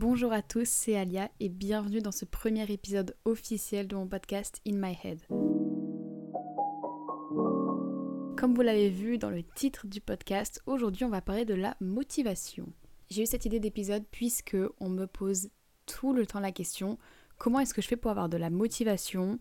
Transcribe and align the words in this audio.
Bonjour 0.00 0.32
à 0.32 0.40
tous, 0.40 0.66
c'est 0.66 0.96
Alia 0.96 1.30
et 1.40 1.50
bienvenue 1.50 2.00
dans 2.00 2.10
ce 2.10 2.24
premier 2.24 2.64
épisode 2.72 3.14
officiel 3.26 3.86
de 3.86 3.96
mon 3.96 4.08
podcast 4.08 4.62
In 4.66 4.76
My 4.76 4.96
Head. 5.04 5.20
Comme 8.38 8.54
vous 8.54 8.62
l'avez 8.62 8.88
vu 8.88 9.18
dans 9.18 9.28
le 9.28 9.42
titre 9.42 9.86
du 9.86 10.00
podcast, 10.00 10.62
aujourd'hui 10.64 11.04
on 11.04 11.10
va 11.10 11.20
parler 11.20 11.44
de 11.44 11.52
la 11.52 11.76
motivation. 11.82 12.72
J'ai 13.10 13.24
eu 13.24 13.26
cette 13.26 13.44
idée 13.44 13.60
d'épisode 13.60 14.06
puisque 14.10 14.56
on 14.80 14.88
me 14.88 15.04
pose 15.04 15.50
tout 15.84 16.14
le 16.14 16.24
temps 16.24 16.40
la 16.40 16.50
question 16.50 16.96
comment 17.36 17.60
est-ce 17.60 17.74
que 17.74 17.82
je 17.82 17.88
fais 17.88 17.96
pour 17.96 18.10
avoir 18.10 18.30
de 18.30 18.38
la 18.38 18.48
motivation? 18.48 19.38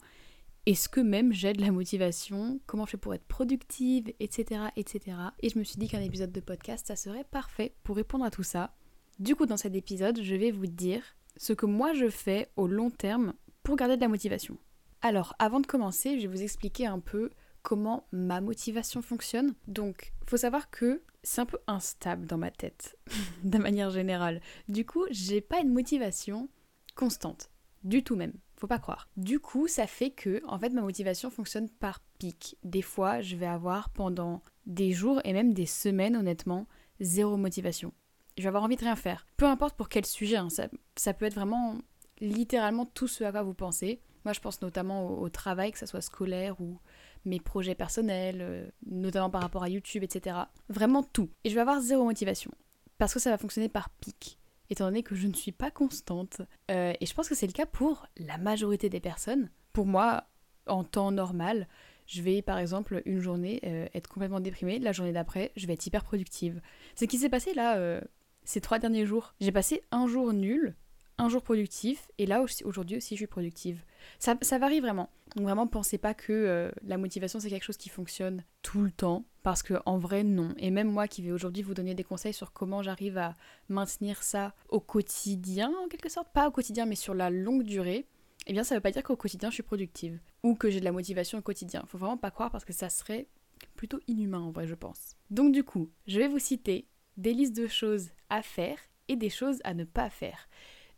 Est-ce 0.65 0.89
que 0.89 0.99
même 0.99 1.31
j'ai 1.31 1.53
de 1.53 1.61
la 1.61 1.71
motivation? 1.71 2.59
Comment 2.65 2.85
je 2.85 2.91
fais 2.91 2.97
pour 2.97 3.13
être 3.13 3.27
productive? 3.29 4.11
Etc. 4.19 4.59
etc. 4.75 5.15
Et 5.41 5.47
je 5.47 5.57
me 5.57 5.63
suis 5.63 5.77
dit 5.77 5.87
qu'un 5.87 6.01
épisode 6.01 6.33
de 6.33 6.41
podcast 6.41 6.85
ça 6.85 6.97
serait 6.97 7.23
parfait 7.23 7.75
pour 7.83 7.95
répondre 7.95 8.25
à 8.25 8.29
tout 8.29 8.43
ça. 8.43 8.75
Du 9.19 9.35
coup, 9.35 9.45
dans 9.45 9.57
cet 9.57 9.75
épisode, 9.75 10.21
je 10.21 10.35
vais 10.35 10.49
vous 10.49 10.65
dire 10.65 11.03
ce 11.35 11.51
que 11.51 11.65
moi 11.65 11.93
je 11.93 12.09
fais 12.09 12.47
au 12.55 12.67
long 12.67 12.89
terme 12.89 13.33
pour 13.63 13.75
garder 13.75 13.97
de 13.97 14.01
la 14.01 14.07
motivation. 14.07 14.57
Alors, 15.01 15.35
avant 15.39 15.59
de 15.59 15.67
commencer, 15.67 16.17
je 16.17 16.21
vais 16.21 16.33
vous 16.33 16.41
expliquer 16.41 16.85
un 16.85 16.99
peu 16.99 17.29
comment 17.61 18.07
ma 18.13 18.39
motivation 18.39 19.01
fonctionne. 19.01 19.55
Donc, 19.67 20.13
faut 20.25 20.37
savoir 20.37 20.69
que 20.69 21.03
c'est 21.21 21.41
un 21.41 21.45
peu 21.45 21.57
instable 21.67 22.27
dans 22.27 22.37
ma 22.37 22.49
tête, 22.49 22.97
de 23.43 23.57
manière 23.57 23.89
générale. 23.89 24.39
Du 24.69 24.85
coup, 24.85 25.03
j'ai 25.11 25.41
pas 25.41 25.59
une 25.59 25.73
motivation 25.73 26.47
constante, 26.95 27.49
du 27.83 28.05
tout 28.05 28.15
même. 28.15 28.33
Faut 28.55 28.67
pas 28.67 28.79
croire. 28.79 29.09
Du 29.17 29.41
coup, 29.41 29.67
ça 29.67 29.85
fait 29.85 30.11
que, 30.11 30.41
en 30.47 30.57
fait, 30.59 30.69
ma 30.69 30.81
motivation 30.81 31.29
fonctionne 31.29 31.69
par 31.69 31.99
pic. 32.19 32.57
Des 32.63 32.81
fois, 32.81 33.19
je 33.19 33.35
vais 33.35 33.47
avoir 33.47 33.89
pendant 33.89 34.43
des 34.65 34.93
jours 34.93 35.19
et 35.25 35.33
même 35.33 35.53
des 35.53 35.65
semaines, 35.65 36.15
honnêtement, 36.15 36.67
zéro 37.01 37.35
motivation 37.35 37.93
je 38.39 38.43
vais 38.43 38.49
avoir 38.49 38.63
envie 38.63 38.75
de 38.75 38.81
rien 38.81 38.95
faire. 38.95 39.25
Peu 39.37 39.45
importe 39.45 39.75
pour 39.75 39.89
quel 39.89 40.05
sujet, 40.05 40.37
hein, 40.37 40.47
ça, 40.49 41.13
peut 41.13 41.25
être 41.25 41.35
vraiment 41.35 41.77
littéralement 42.21 42.85
tout 42.85 43.07
ce 43.07 43.23
à 43.23 43.31
quoi 43.31 43.43
vous 43.43 43.53
pensez. 43.53 44.01
Moi, 44.25 44.33
je 44.33 44.39
pense 44.39 44.61
notamment 44.61 45.19
au, 45.19 45.29
travail, 45.29 45.71
que 45.71 45.79
ce 45.79 45.85
soit 45.85 46.01
scolaire 46.01 46.59
ou 46.59 46.79
mes 47.25 47.39
projets 47.39 47.75
personnels, 47.75 48.39
euh, 48.41 48.67
notamment 48.85 49.29
par 49.29 49.41
rapport 49.41 49.63
à 49.63 49.69
YouTube, 49.69 50.03
etc. 50.03 50.37
Vraiment 50.69 51.03
tout. 51.03 51.29
Et 51.43 51.49
je 51.49 51.55
vais 51.55 51.61
avoir 51.61 51.81
zéro 51.81 52.03
motivation. 52.03 52.51
Parce 52.97 53.13
que 53.13 53.19
ça 53.19 53.29
va 53.29 53.37
fonctionner 53.37 53.69
par 53.69 53.89
pic, 53.89 54.39
étant 54.69 54.85
donné 54.85 55.03
que 55.03 55.15
je 55.15 55.27
ne 55.27 55.33
suis 55.33 55.51
pas 55.51 55.71
constante. 55.71 56.41
Euh, 56.71 56.93
et 56.99 57.05
je 57.05 57.13
pense 57.13 57.29
que 57.29 57.35
c'est 57.35 57.47
le 57.47 57.53
cas 57.53 57.65
pour 57.65 58.07
la 58.17 58.37
majorité 58.37 58.89
des 58.89 58.99
personnes. 58.99 59.49
Pour 59.73 59.85
moi, 59.85 60.25
en 60.67 60.83
temps 60.83 61.11
normal, 61.11 61.67
je 62.05 62.21
vais 62.21 62.41
par 62.41 62.57
exemple 62.57 63.01
une 63.05 63.19
journée 63.19 63.61
euh, 63.65 63.87
être 63.93 64.09
complètement 64.09 64.39
déprimée, 64.39 64.79
la 64.79 64.91
journée 64.91 65.13
d'après, 65.13 65.51
je 65.55 65.67
vais 65.67 65.73
être 65.73 65.85
hyper 65.85 66.03
productive. 66.03 66.61
Ce 66.95 67.05
qui 67.05 67.17
s'est 67.17 67.29
passé 67.29 67.53
là 67.53 68.01
ces 68.49 68.61
trois 68.61 68.79
derniers 68.79 69.05
jours. 69.05 69.35
J'ai 69.39 69.51
passé 69.51 69.83
un 69.91 70.07
jour 70.07 70.33
nul, 70.33 70.75
un 71.19 71.29
jour 71.29 71.43
productif, 71.43 72.09
et 72.17 72.25
là 72.25 72.43
aujourd'hui 72.63 72.97
aussi 72.97 73.13
je 73.13 73.19
suis 73.19 73.27
productive. 73.27 73.83
Ça, 74.17 74.33
varie 74.57 74.79
vraiment. 74.79 75.11
Donc 75.35 75.45
vraiment 75.45 75.67
pensez 75.67 75.99
pas 75.99 76.15
que 76.15 76.33
euh, 76.33 76.71
la 76.81 76.97
motivation 76.97 77.39
c'est 77.39 77.51
quelque 77.51 77.63
chose 77.63 77.77
qui 77.77 77.89
fonctionne 77.89 78.43
tout 78.63 78.81
le 78.81 78.89
temps, 78.89 79.23
parce 79.43 79.61
que 79.61 79.75
en 79.85 79.99
vrai 79.99 80.23
non. 80.23 80.55
Et 80.57 80.71
même 80.71 80.91
moi 80.91 81.07
qui 81.07 81.21
vais 81.21 81.31
aujourd'hui 81.31 81.61
vous 81.61 81.75
donner 81.75 81.93
des 81.93 82.03
conseils 82.03 82.33
sur 82.33 82.51
comment 82.51 82.81
j'arrive 82.81 83.19
à 83.19 83.35
maintenir 83.67 84.23
ça 84.23 84.55
au 84.69 84.79
quotidien 84.79 85.71
en 85.83 85.87
quelque 85.87 86.09
sorte, 86.09 86.33
pas 86.33 86.47
au 86.47 86.51
quotidien 86.51 86.87
mais 86.87 86.95
sur 86.95 87.13
la 87.13 87.29
longue 87.29 87.61
durée. 87.61 88.07
Eh 88.47 88.53
bien 88.53 88.63
ça 88.63 88.73
veut 88.73 88.81
pas 88.81 88.89
dire 88.89 89.03
qu'au 89.03 89.15
quotidien 89.15 89.51
je 89.51 89.55
suis 89.55 89.63
productive 89.63 90.19
ou 90.41 90.55
que 90.55 90.71
j'ai 90.71 90.79
de 90.79 90.85
la 90.85 90.91
motivation 90.91 91.37
au 91.37 91.43
quotidien. 91.43 91.83
Faut 91.85 91.99
vraiment 91.99 92.17
pas 92.17 92.31
croire 92.31 92.49
parce 92.49 92.65
que 92.65 92.73
ça 92.73 92.89
serait 92.89 93.27
plutôt 93.75 93.99
inhumain 94.07 94.39
en 94.39 94.49
vrai 94.49 94.65
je 94.65 94.73
pense. 94.73 95.17
Donc 95.29 95.51
du 95.51 95.63
coup, 95.63 95.91
je 96.07 96.17
vais 96.17 96.27
vous 96.27 96.39
citer 96.39 96.87
des 97.19 97.33
listes 97.33 97.55
de 97.55 97.67
choses 97.67 98.11
à 98.29 98.41
faire 98.41 98.77
et 99.09 99.15
des 99.15 99.29
choses 99.29 99.59
à 99.65 99.73
ne 99.73 99.83
pas 99.83 100.09
faire. 100.09 100.47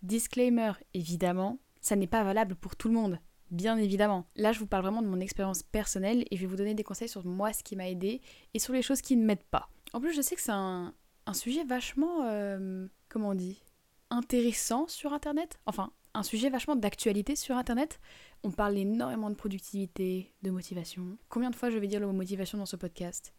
Disclaimer, 0.03 0.73
évidemment, 0.93 1.59
ça 1.81 1.95
n'est 1.95 2.07
pas 2.07 2.23
valable 2.23 2.55
pour 2.55 2.75
tout 2.75 2.87
le 2.87 2.93
monde. 2.93 3.19
Bien 3.49 3.77
évidemment. 3.77 4.27
Là, 4.35 4.51
je 4.51 4.59
vous 4.59 4.67
parle 4.67 4.83
vraiment 4.83 5.01
de 5.01 5.07
mon 5.07 5.19
expérience 5.19 5.63
personnelle 5.63 6.23
et 6.29 6.37
je 6.37 6.41
vais 6.41 6.47
vous 6.47 6.55
donner 6.55 6.75
des 6.75 6.83
conseils 6.83 7.09
sur 7.09 7.25
moi, 7.25 7.51
ce 7.53 7.63
qui 7.63 7.75
m'a 7.75 7.89
aidé 7.89 8.21
et 8.53 8.59
sur 8.59 8.73
les 8.73 8.81
choses 8.81 9.01
qui 9.01 9.17
ne 9.17 9.25
m'aident 9.25 9.43
pas. 9.49 9.69
En 9.93 9.99
plus, 9.99 10.13
je 10.13 10.21
sais 10.21 10.35
que 10.35 10.41
c'est 10.41 10.51
un, 10.51 10.93
sujet 11.33 11.63
vachement, 11.63 12.23
euh, 12.25 12.87
comment 13.09 13.29
on 13.29 13.35
dit, 13.35 13.61
intéressant 14.09 14.87
sur 14.87 15.13
Internet. 15.13 15.59
Enfin, 15.65 15.91
un 16.13 16.23
sujet 16.23 16.49
vachement 16.49 16.75
d'actualité 16.75 17.35
sur 17.35 17.57
Internet. 17.57 17.99
On 18.43 18.51
parle 18.51 18.77
énormément 18.77 19.29
de 19.29 19.35
productivité, 19.35 20.33
de 20.43 20.51
motivation. 20.51 21.17
Combien 21.29 21.49
de 21.49 21.55
fois 21.55 21.69
je 21.69 21.77
vais 21.77 21.87
dire 21.87 21.99
le 21.99 22.07
mot 22.07 22.13
motivation 22.13 22.57
dans 22.57 22.65
ce 22.65 22.75
podcast? 22.75 23.33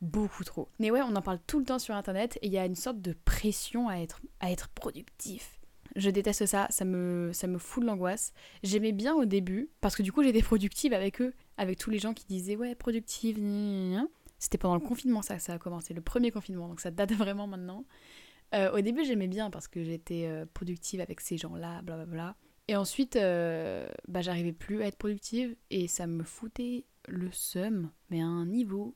Beaucoup 0.00 0.44
trop. 0.44 0.68
Mais 0.78 0.90
ouais, 0.90 1.02
on 1.02 1.14
en 1.16 1.22
parle 1.22 1.38
tout 1.46 1.58
le 1.58 1.64
temps 1.64 1.78
sur 1.78 1.94
internet 1.94 2.38
et 2.42 2.46
il 2.46 2.52
y 2.52 2.58
a 2.58 2.66
une 2.66 2.74
sorte 2.74 3.00
de 3.00 3.14
pression 3.24 3.88
à 3.88 3.96
être, 3.96 4.20
à 4.40 4.50
être 4.50 4.68
productif. 4.68 5.58
Je 5.96 6.10
déteste 6.10 6.46
ça, 6.46 6.66
ça 6.70 6.84
me, 6.84 7.30
ça 7.32 7.46
me 7.46 7.58
fout 7.58 7.82
de 7.82 7.88
l'angoisse. 7.88 8.32
J'aimais 8.62 8.92
bien 8.92 9.14
au 9.14 9.24
début, 9.24 9.70
parce 9.80 9.96
que 9.96 10.02
du 10.02 10.12
coup 10.12 10.22
j'étais 10.22 10.42
productive 10.42 10.92
avec 10.92 11.20
eux, 11.20 11.34
avec 11.56 11.78
tous 11.78 11.90
les 11.90 11.98
gens 11.98 12.14
qui 12.14 12.26
disaient 12.26 12.56
ouais, 12.56 12.74
productive, 12.74 13.38
c'était 14.38 14.58
pendant 14.58 14.74
le 14.74 14.80
confinement 14.80 15.22
ça, 15.22 15.38
ça 15.38 15.54
a 15.54 15.58
commencé, 15.58 15.94
le 15.94 16.00
premier 16.00 16.30
confinement, 16.30 16.68
donc 16.68 16.80
ça 16.80 16.90
date 16.90 17.12
vraiment 17.14 17.46
maintenant. 17.46 17.84
Euh, 18.54 18.70
au 18.72 18.80
début 18.80 19.04
j'aimais 19.04 19.28
bien 19.28 19.50
parce 19.50 19.68
que 19.68 19.82
j'étais 19.82 20.26
euh, 20.26 20.46
productive 20.52 21.00
avec 21.00 21.20
ces 21.20 21.36
gens-là, 21.36 21.82
blablabla. 21.82 22.36
Et 22.68 22.76
ensuite, 22.76 23.16
euh, 23.16 23.88
bah, 24.08 24.20
j'arrivais 24.20 24.52
plus 24.52 24.82
à 24.82 24.86
être 24.86 24.98
productive 24.98 25.56
et 25.70 25.88
ça 25.88 26.06
me 26.06 26.22
foutait 26.22 26.84
le 27.08 27.30
seum, 27.32 27.90
mais 28.10 28.20
à 28.20 28.26
un 28.26 28.46
niveau. 28.46 28.94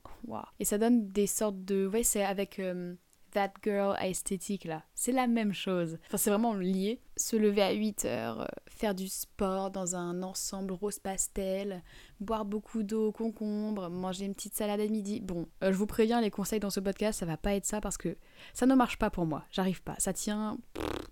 Et 0.59 0.65
ça 0.65 0.77
donne 0.77 1.09
des 1.09 1.27
sortes 1.27 1.63
de. 1.63 1.87
Ouais, 1.87 2.03
c'est 2.03 2.23
avec 2.23 2.59
euh, 2.59 2.95
That 3.31 3.53
Girl 3.63 3.95
esthétique 4.01 4.65
là. 4.65 4.83
C'est 4.93 5.11
la 5.11 5.27
même 5.27 5.53
chose. 5.53 5.97
Enfin, 6.07 6.17
c'est 6.17 6.29
vraiment 6.29 6.53
lié. 6.53 7.01
Se 7.17 7.35
lever 7.35 7.61
à 7.61 7.71
8 7.71 8.05
heures, 8.05 8.41
euh, 8.41 8.45
faire 8.67 8.95
du 8.95 9.07
sport 9.07 9.71
dans 9.71 9.95
un 9.95 10.23
ensemble 10.23 10.73
rose 10.73 10.99
pastel, 10.99 11.83
boire 12.19 12.45
beaucoup 12.45 12.83
d'eau, 12.83 13.11
concombre, 13.11 13.89
manger 13.89 14.25
une 14.25 14.35
petite 14.35 14.55
salade 14.55 14.79
à 14.79 14.87
midi. 14.87 15.19
Bon, 15.19 15.47
je 15.61 15.71
vous 15.71 15.87
préviens, 15.87 16.21
les 16.21 16.31
conseils 16.31 16.59
dans 16.59 16.69
ce 16.69 16.79
podcast, 16.79 17.19
ça 17.19 17.25
va 17.25 17.37
pas 17.37 17.53
être 17.53 17.65
ça 17.65 17.81
parce 17.81 17.97
que 17.97 18.17
ça 18.53 18.65
ne 18.65 18.75
marche 18.75 18.97
pas 18.97 19.09
pour 19.09 19.25
moi. 19.25 19.45
J'arrive 19.51 19.83
pas. 19.83 19.95
Ça 19.99 20.13
tient 20.13 20.57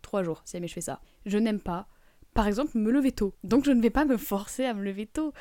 3 0.01 0.23
jours 0.23 0.41
si 0.45 0.53
jamais 0.53 0.67
je 0.67 0.73
fais 0.73 0.81
ça. 0.81 1.01
Je 1.25 1.37
n'aime 1.37 1.59
pas 1.59 1.87
par 2.33 2.47
exemple, 2.47 2.77
me 2.77 2.91
lever 2.91 3.11
tôt. 3.11 3.33
Donc 3.43 3.65
je 3.65 3.71
ne 3.71 3.81
vais 3.81 3.89
pas 3.89 4.05
me 4.05 4.17
forcer 4.17 4.65
à 4.65 4.73
me 4.73 4.83
lever 4.83 5.05
tôt. 5.05 5.33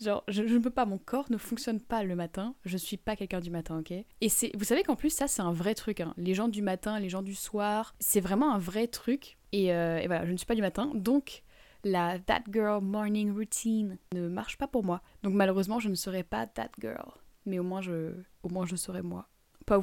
Genre, 0.00 0.24
je, 0.28 0.42
ne 0.42 0.58
peux 0.58 0.70
pas, 0.70 0.86
mon 0.86 0.98
corps 0.98 1.30
ne 1.30 1.36
fonctionne 1.36 1.80
pas 1.80 2.02
le 2.02 2.16
matin. 2.16 2.54
Je 2.64 2.76
suis 2.76 2.96
pas 2.96 3.14
quelqu'un 3.14 3.40
du 3.40 3.50
matin, 3.50 3.78
ok? 3.78 3.92
Et 3.92 4.28
c'est, 4.28 4.50
vous 4.56 4.64
savez 4.64 4.82
qu'en 4.82 4.96
plus, 4.96 5.10
ça, 5.10 5.28
c'est 5.28 5.42
un 5.42 5.52
vrai 5.52 5.74
truc. 5.74 6.00
Hein. 6.00 6.14
Les 6.16 6.34
gens 6.34 6.48
du 6.48 6.62
matin, 6.62 6.98
les 6.98 7.08
gens 7.08 7.22
du 7.22 7.34
soir, 7.34 7.94
c'est 8.00 8.20
vraiment 8.20 8.52
un 8.52 8.58
vrai 8.58 8.88
truc. 8.88 9.38
Et, 9.52 9.72
euh, 9.72 9.98
et, 9.98 10.06
voilà, 10.06 10.26
je 10.26 10.32
ne 10.32 10.36
suis 10.36 10.46
pas 10.46 10.56
du 10.56 10.62
matin. 10.62 10.90
Donc, 10.94 11.42
la 11.84 12.18
That 12.18 12.42
Girl 12.52 12.82
Morning 12.82 13.32
Routine 13.32 13.98
ne 14.12 14.28
marche 14.28 14.58
pas 14.58 14.66
pour 14.66 14.84
moi. 14.84 15.00
Donc, 15.22 15.34
malheureusement, 15.34 15.78
je 15.78 15.88
ne 15.88 15.94
serai 15.94 16.24
pas 16.24 16.46
That 16.46 16.70
Girl. 16.80 17.12
Mais 17.46 17.58
au 17.58 17.64
moins, 17.64 17.80
je, 17.80 18.14
au 18.42 18.48
moins, 18.48 18.66
je 18.66 18.74
serai 18.74 19.02
moi. 19.02 19.28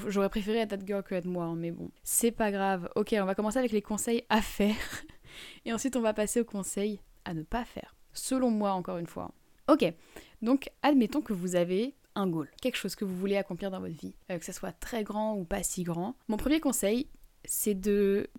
J'aurais 0.08 0.30
préféré 0.30 0.60
être 0.60 0.78
That 0.78 0.86
Girl 0.86 1.04
que 1.04 1.16
être 1.16 1.26
moi, 1.26 1.46
hein, 1.46 1.56
mais 1.56 1.72
bon. 1.72 1.90
C'est 2.04 2.32
pas 2.32 2.52
grave. 2.52 2.90
Ok, 2.96 3.16
on 3.18 3.26
va 3.26 3.34
commencer 3.34 3.60
avec 3.60 3.72
les 3.72 3.82
conseils 3.82 4.24
à 4.30 4.42
faire. 4.42 4.76
Et 5.66 5.72
ensuite, 5.72 5.96
on 5.96 6.02
va 6.02 6.14
passer 6.14 6.42
aux 6.42 6.46
conseils 6.46 7.00
à 7.24 7.34
ne 7.34 7.44
pas 7.44 7.64
faire. 7.64 7.96
Selon 8.14 8.52
moi, 8.52 8.74
encore 8.74 8.98
une 8.98 9.08
fois. 9.08 9.32
Ok, 9.72 9.86
donc 10.42 10.70
admettons 10.82 11.22
que 11.22 11.32
vous 11.32 11.56
avez 11.56 11.96
un 12.16 12.28
goal, 12.28 12.50
quelque 12.62 12.76
chose 12.76 12.94
que 12.94 13.06
vous 13.06 13.16
voulez 13.16 13.38
accomplir 13.38 13.72
dans 13.72 13.80
votre 13.80 13.96
vie, 13.96 14.14
euh, 14.30 14.38
que 14.38 14.44
ce 14.44 14.52
soit 14.52 14.74
très 14.74 15.06
grand 15.06 15.38
ou 15.38 15.46
pas 15.46 15.64
si 15.64 15.84
grand. 15.84 16.18
Mon 16.28 16.36
premier 16.36 16.59
conseil, 16.59 17.08
c'est 17.46 17.74
de, 17.74 18.30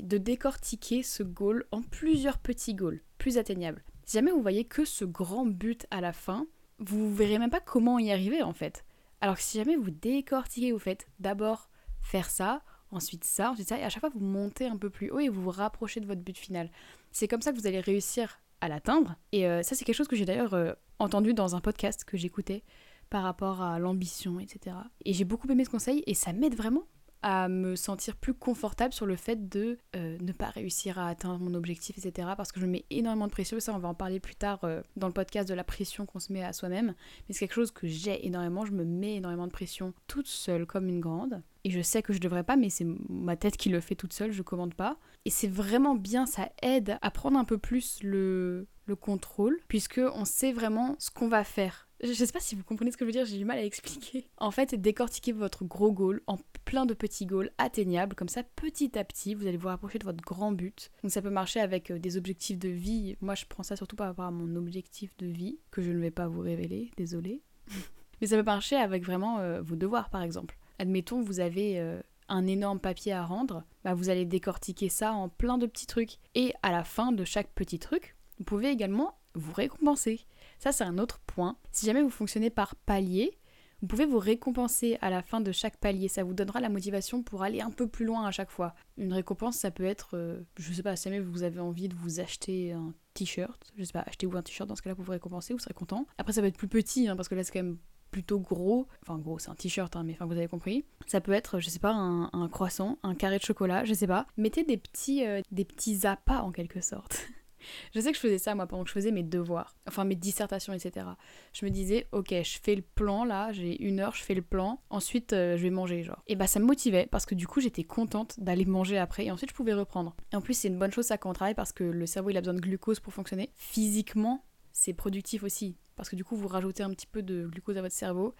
décortiquer 0.00 1.02
ce 1.02 1.22
goal 1.22 1.66
en 1.72 1.82
plusieurs 1.82 2.38
petits 2.38 2.72
goals, 2.72 3.02
plus 3.18 3.36
atteignables. 3.36 3.84
Si 4.06 4.14
jamais 4.14 4.30
vous 4.30 4.40
voyez 4.40 4.64
que 4.64 4.86
ce 4.86 5.04
grand 5.04 5.44
but 5.44 5.86
à 5.90 6.00
la 6.00 6.14
fin, 6.14 6.46
vous 6.78 7.14
verrez 7.14 7.38
même 7.38 7.50
pas 7.50 7.60
comment 7.60 7.98
y 7.98 8.10
arriver 8.10 8.42
en 8.42 8.54
fait. 8.54 8.86
Alors 9.20 9.36
que 9.36 9.42
si 9.42 9.58
jamais 9.58 9.76
vous 9.76 9.90
décortiquez, 9.90 10.72
vous 10.72 10.78
faites 10.78 11.06
d'abord 11.20 11.68
faire 12.00 12.30
ça, 12.30 12.62
ensuite 12.92 13.24
ça, 13.24 13.50
ensuite 13.50 13.68
ça, 13.68 13.78
et 13.78 13.84
à 13.84 13.90
chaque 13.90 14.00
fois 14.00 14.10
vous 14.14 14.24
montez 14.24 14.64
un 14.64 14.78
peu 14.78 14.88
plus 14.88 15.10
haut 15.10 15.20
et 15.20 15.28
vous 15.28 15.42
vous 15.42 15.50
rapprochez 15.50 16.00
de 16.00 16.06
votre 16.06 16.22
but 16.22 16.38
final. 16.38 16.70
C'est 17.12 17.28
comme 17.28 17.42
ça 17.42 17.52
que 17.52 17.58
vous 17.58 17.66
allez 17.66 17.80
réussir 17.80 18.40
à 18.60 18.68
l'atteindre. 18.68 19.16
Et 19.32 19.46
euh, 19.46 19.62
ça, 19.62 19.74
c'est 19.74 19.84
quelque 19.84 19.96
chose 19.96 20.08
que 20.08 20.16
j'ai 20.16 20.24
d'ailleurs 20.24 20.54
euh, 20.54 20.72
entendu 20.98 21.34
dans 21.34 21.54
un 21.54 21.60
podcast 21.60 22.04
que 22.04 22.16
j'écoutais 22.16 22.64
par 23.10 23.22
rapport 23.22 23.62
à 23.62 23.78
l'ambition, 23.78 24.38
etc. 24.40 24.76
Et 25.04 25.12
j'ai 25.12 25.24
beaucoup 25.24 25.50
aimé 25.50 25.64
ce 25.64 25.70
conseil 25.70 26.02
et 26.06 26.14
ça 26.14 26.32
m'aide 26.32 26.54
vraiment 26.54 26.84
à 27.22 27.48
me 27.48 27.74
sentir 27.74 28.14
plus 28.14 28.34
confortable 28.34 28.92
sur 28.92 29.04
le 29.04 29.16
fait 29.16 29.48
de 29.48 29.78
euh, 29.96 30.16
ne 30.20 30.30
pas 30.30 30.50
réussir 30.50 31.00
à 31.00 31.08
atteindre 31.08 31.40
mon 31.40 31.54
objectif, 31.54 31.98
etc. 31.98 32.28
Parce 32.36 32.52
que 32.52 32.60
je 32.60 32.66
me 32.66 32.72
mets 32.72 32.84
énormément 32.90 33.26
de 33.26 33.32
pression, 33.32 33.58
ça 33.58 33.74
on 33.74 33.78
va 33.78 33.88
en 33.88 33.94
parler 33.94 34.20
plus 34.20 34.36
tard 34.36 34.60
dans 34.96 35.08
le 35.08 35.12
podcast 35.12 35.48
de 35.48 35.54
la 35.54 35.64
pression 35.64 36.06
qu'on 36.06 36.20
se 36.20 36.32
met 36.32 36.44
à 36.44 36.52
soi-même. 36.52 36.94
Mais 37.28 37.34
c'est 37.34 37.40
quelque 37.40 37.54
chose 37.54 37.72
que 37.72 37.88
j'ai 37.88 38.24
énormément, 38.24 38.64
je 38.64 38.72
me 38.72 38.84
mets 38.84 39.16
énormément 39.16 39.46
de 39.46 39.52
pression 39.52 39.94
toute 40.06 40.28
seule 40.28 40.64
comme 40.64 40.86
une 40.88 41.00
grande. 41.00 41.42
Et 41.64 41.70
je 41.70 41.80
sais 41.80 42.02
que 42.02 42.12
je 42.12 42.20
devrais 42.20 42.44
pas, 42.44 42.56
mais 42.56 42.70
c'est 42.70 42.86
ma 43.08 43.36
tête 43.36 43.56
qui 43.56 43.68
le 43.68 43.80
fait 43.80 43.94
toute 43.94 44.12
seule, 44.12 44.30
je 44.30 44.42
commande 44.42 44.74
pas. 44.74 44.96
Et 45.28 45.30
c'est 45.30 45.46
vraiment 45.46 45.94
bien, 45.94 46.24
ça 46.24 46.50
aide 46.62 46.96
à 47.02 47.10
prendre 47.10 47.38
un 47.38 47.44
peu 47.44 47.58
plus 47.58 48.02
le, 48.02 48.66
le 48.86 48.96
contrôle, 48.96 49.60
puisque 49.68 50.00
on 50.14 50.24
sait 50.24 50.52
vraiment 50.52 50.96
ce 50.98 51.10
qu'on 51.10 51.28
va 51.28 51.44
faire 51.44 51.86
Je 52.02 52.14
sais 52.14 52.32
pas 52.32 52.40
si 52.40 52.54
vous 52.54 52.64
comprenez 52.64 52.90
ce 52.92 52.96
que 52.96 53.04
je 53.04 53.08
veux 53.08 53.12
dire, 53.12 53.26
j'ai 53.26 53.36
du 53.36 53.44
mal 53.44 53.58
à 53.58 53.62
expliquer. 53.62 54.26
En 54.38 54.50
fait, 54.50 54.74
décortiquez 54.74 55.32
votre 55.32 55.66
gros 55.66 55.92
goal 55.92 56.22
en 56.28 56.38
plein 56.64 56.86
de 56.86 56.94
petits 56.94 57.26
goals 57.26 57.50
atteignables, 57.58 58.16
comme 58.16 58.30
ça 58.30 58.42
petit 58.42 58.98
à 58.98 59.04
petit, 59.04 59.34
vous 59.34 59.46
allez 59.46 59.58
vous 59.58 59.68
rapprocher 59.68 59.98
de 59.98 60.04
votre 60.04 60.24
grand 60.24 60.50
but. 60.50 60.90
Donc 61.02 61.12
ça 61.12 61.20
peut 61.20 61.28
marcher 61.28 61.60
avec 61.60 61.90
euh, 61.90 61.98
des 61.98 62.16
objectifs 62.16 62.58
de 62.58 62.70
vie. 62.70 63.14
Moi, 63.20 63.34
je 63.34 63.44
prends 63.46 63.62
ça 63.62 63.76
surtout 63.76 63.96
par 63.96 64.06
rapport 64.06 64.24
à 64.24 64.30
mon 64.30 64.56
objectif 64.56 65.14
de 65.18 65.26
vie, 65.26 65.58
que 65.70 65.82
je 65.82 65.90
ne 65.90 65.98
vais 65.98 66.10
pas 66.10 66.26
vous 66.26 66.40
révéler, 66.40 66.90
désolé. 66.96 67.42
Mais 68.22 68.28
ça 68.28 68.36
peut 68.38 68.44
marcher 68.44 68.76
avec 68.76 69.04
vraiment 69.04 69.40
euh, 69.40 69.60
vos 69.60 69.76
devoirs, 69.76 70.08
par 70.08 70.22
exemple. 70.22 70.56
Admettons, 70.78 71.20
vous 71.20 71.40
avez 71.40 71.78
euh, 71.80 72.00
un 72.28 72.46
énorme 72.46 72.80
papier 72.80 73.12
à 73.12 73.24
rendre, 73.24 73.64
bah, 73.84 73.94
vous 73.94 74.10
allez 74.10 74.24
décortiquer 74.24 74.88
ça 74.88 75.12
en 75.12 75.28
plein 75.28 75.58
de 75.58 75.66
petits 75.66 75.86
trucs. 75.86 76.18
Et 76.34 76.52
à 76.62 76.72
la 76.72 76.84
fin 76.84 77.12
de 77.12 77.24
chaque 77.24 77.52
petit 77.54 77.78
truc, 77.78 78.16
vous 78.38 78.44
pouvez 78.44 78.68
également 78.68 79.18
vous 79.34 79.52
récompenser. 79.52 80.26
Ça, 80.58 80.72
c'est 80.72 80.84
un 80.84 80.98
autre 80.98 81.20
point. 81.20 81.56
Si 81.72 81.86
jamais 81.86 82.02
vous 82.02 82.10
fonctionnez 82.10 82.50
par 82.50 82.74
palier, 82.74 83.38
vous 83.80 83.86
pouvez 83.86 84.06
vous 84.06 84.18
récompenser 84.18 84.98
à 85.00 85.10
la 85.10 85.22
fin 85.22 85.40
de 85.40 85.52
chaque 85.52 85.76
palier. 85.76 86.08
Ça 86.08 86.24
vous 86.24 86.34
donnera 86.34 86.60
la 86.60 86.68
motivation 86.68 87.22
pour 87.22 87.42
aller 87.42 87.60
un 87.60 87.70
peu 87.70 87.86
plus 87.86 88.04
loin 88.04 88.26
à 88.26 88.32
chaque 88.32 88.50
fois. 88.50 88.74
Une 88.96 89.12
récompense, 89.12 89.56
ça 89.56 89.70
peut 89.70 89.84
être, 89.84 90.16
euh, 90.16 90.40
je 90.58 90.72
sais 90.72 90.82
pas, 90.82 90.96
si 90.96 91.04
jamais 91.04 91.20
vous 91.20 91.44
avez 91.44 91.60
envie 91.60 91.88
de 91.88 91.94
vous 91.94 92.18
acheter 92.18 92.72
un 92.72 92.92
t-shirt, 93.14 93.72
je 93.76 93.84
sais 93.84 93.92
pas, 93.92 94.02
achetez-vous 94.06 94.36
un 94.36 94.42
t-shirt 94.42 94.68
dans 94.68 94.74
ce 94.74 94.82
cas-là 94.82 94.96
pour 94.96 95.04
vous 95.04 95.12
récompenser, 95.12 95.52
vous 95.52 95.60
serez 95.60 95.74
content. 95.74 96.06
Après, 96.18 96.32
ça 96.32 96.40
peut 96.40 96.48
être 96.48 96.58
plus 96.58 96.68
petit, 96.68 97.08
hein, 97.08 97.14
parce 97.14 97.28
que 97.28 97.36
là, 97.36 97.44
c'est 97.44 97.52
quand 97.52 97.62
même 97.62 97.78
plutôt 98.10 98.38
gros, 98.38 98.86
enfin 99.02 99.18
gros 99.18 99.38
c'est 99.38 99.50
un 99.50 99.54
t-shirt 99.54 99.94
hein, 99.96 100.02
mais 100.04 100.14
enfin 100.14 100.26
vous 100.26 100.36
avez 100.36 100.48
compris. 100.48 100.84
Ça 101.06 101.20
peut 101.20 101.32
être 101.32 101.60
je 101.60 101.68
sais 101.68 101.78
pas 101.78 101.92
un, 101.92 102.48
croissant, 102.48 102.98
un 103.02 103.14
carré 103.14 103.38
de 103.38 103.42
chocolat, 103.44 103.84
je 103.84 103.94
sais 103.94 104.06
pas. 104.06 104.26
Mettez 104.36 104.64
des 104.64 104.76
petits 104.76 105.24
euh, 105.26 105.42
des 105.50 105.64
petits 105.64 106.06
appâts 106.06 106.40
en 106.40 106.52
quelque 106.52 106.80
sorte. 106.80 107.26
je 107.94 108.00
sais 108.00 108.10
que 108.10 108.16
je 108.16 108.20
faisais 108.20 108.38
ça 108.38 108.54
moi 108.54 108.66
pendant 108.66 108.84
que 108.84 108.88
je 108.88 108.94
faisais 108.94 109.10
mes 109.10 109.22
devoirs, 109.22 109.76
enfin 109.86 110.04
mes 110.04 110.14
dissertations 110.14 110.72
etc. 110.72 111.06
Je 111.52 111.64
me 111.64 111.70
disais 111.70 112.06
ok 112.12 112.34
je 112.42 112.58
fais 112.62 112.74
le 112.74 112.82
plan 112.82 113.24
là, 113.24 113.52
j'ai 113.52 113.82
une 113.82 114.00
heure, 114.00 114.14
je 114.14 114.22
fais 114.22 114.34
le 114.34 114.42
plan, 114.42 114.80
ensuite 114.90 115.32
euh, 115.32 115.56
je 115.56 115.62
vais 115.62 115.70
manger 115.70 116.02
genre. 116.02 116.22
Et 116.26 116.36
bah 116.36 116.46
ça 116.46 116.60
me 116.60 116.64
motivait 116.64 117.06
parce 117.06 117.26
que 117.26 117.34
du 117.34 117.46
coup 117.46 117.60
j'étais 117.60 117.84
contente 117.84 118.38
d'aller 118.40 118.64
manger 118.64 118.98
après 118.98 119.26
et 119.26 119.30
ensuite 119.30 119.50
je 119.50 119.54
pouvais 119.54 119.74
reprendre. 119.74 120.16
Et 120.32 120.36
en 120.36 120.40
plus 120.40 120.54
c'est 120.54 120.68
une 120.68 120.78
bonne 120.78 120.92
chose 120.92 121.06
ça 121.06 121.18
quand 121.18 121.30
on 121.30 121.34
travaille 121.34 121.54
parce 121.54 121.72
que 121.72 121.84
le 121.84 122.06
cerveau 122.06 122.30
il 122.30 122.36
a 122.36 122.40
besoin 122.40 122.54
de 122.54 122.60
glucose 122.60 123.00
pour 123.00 123.12
fonctionner. 123.12 123.50
Physiquement 123.54 124.44
c'est 124.72 124.92
productif 124.92 125.42
aussi 125.42 125.76
parce 125.96 126.08
que 126.08 126.16
du 126.16 126.24
coup 126.24 126.36
vous 126.36 126.48
rajoutez 126.48 126.82
un 126.82 126.90
petit 126.90 127.06
peu 127.06 127.22
de 127.22 127.46
glucose 127.46 127.76
à 127.76 127.82
votre 127.82 127.94
cerveau 127.94 128.34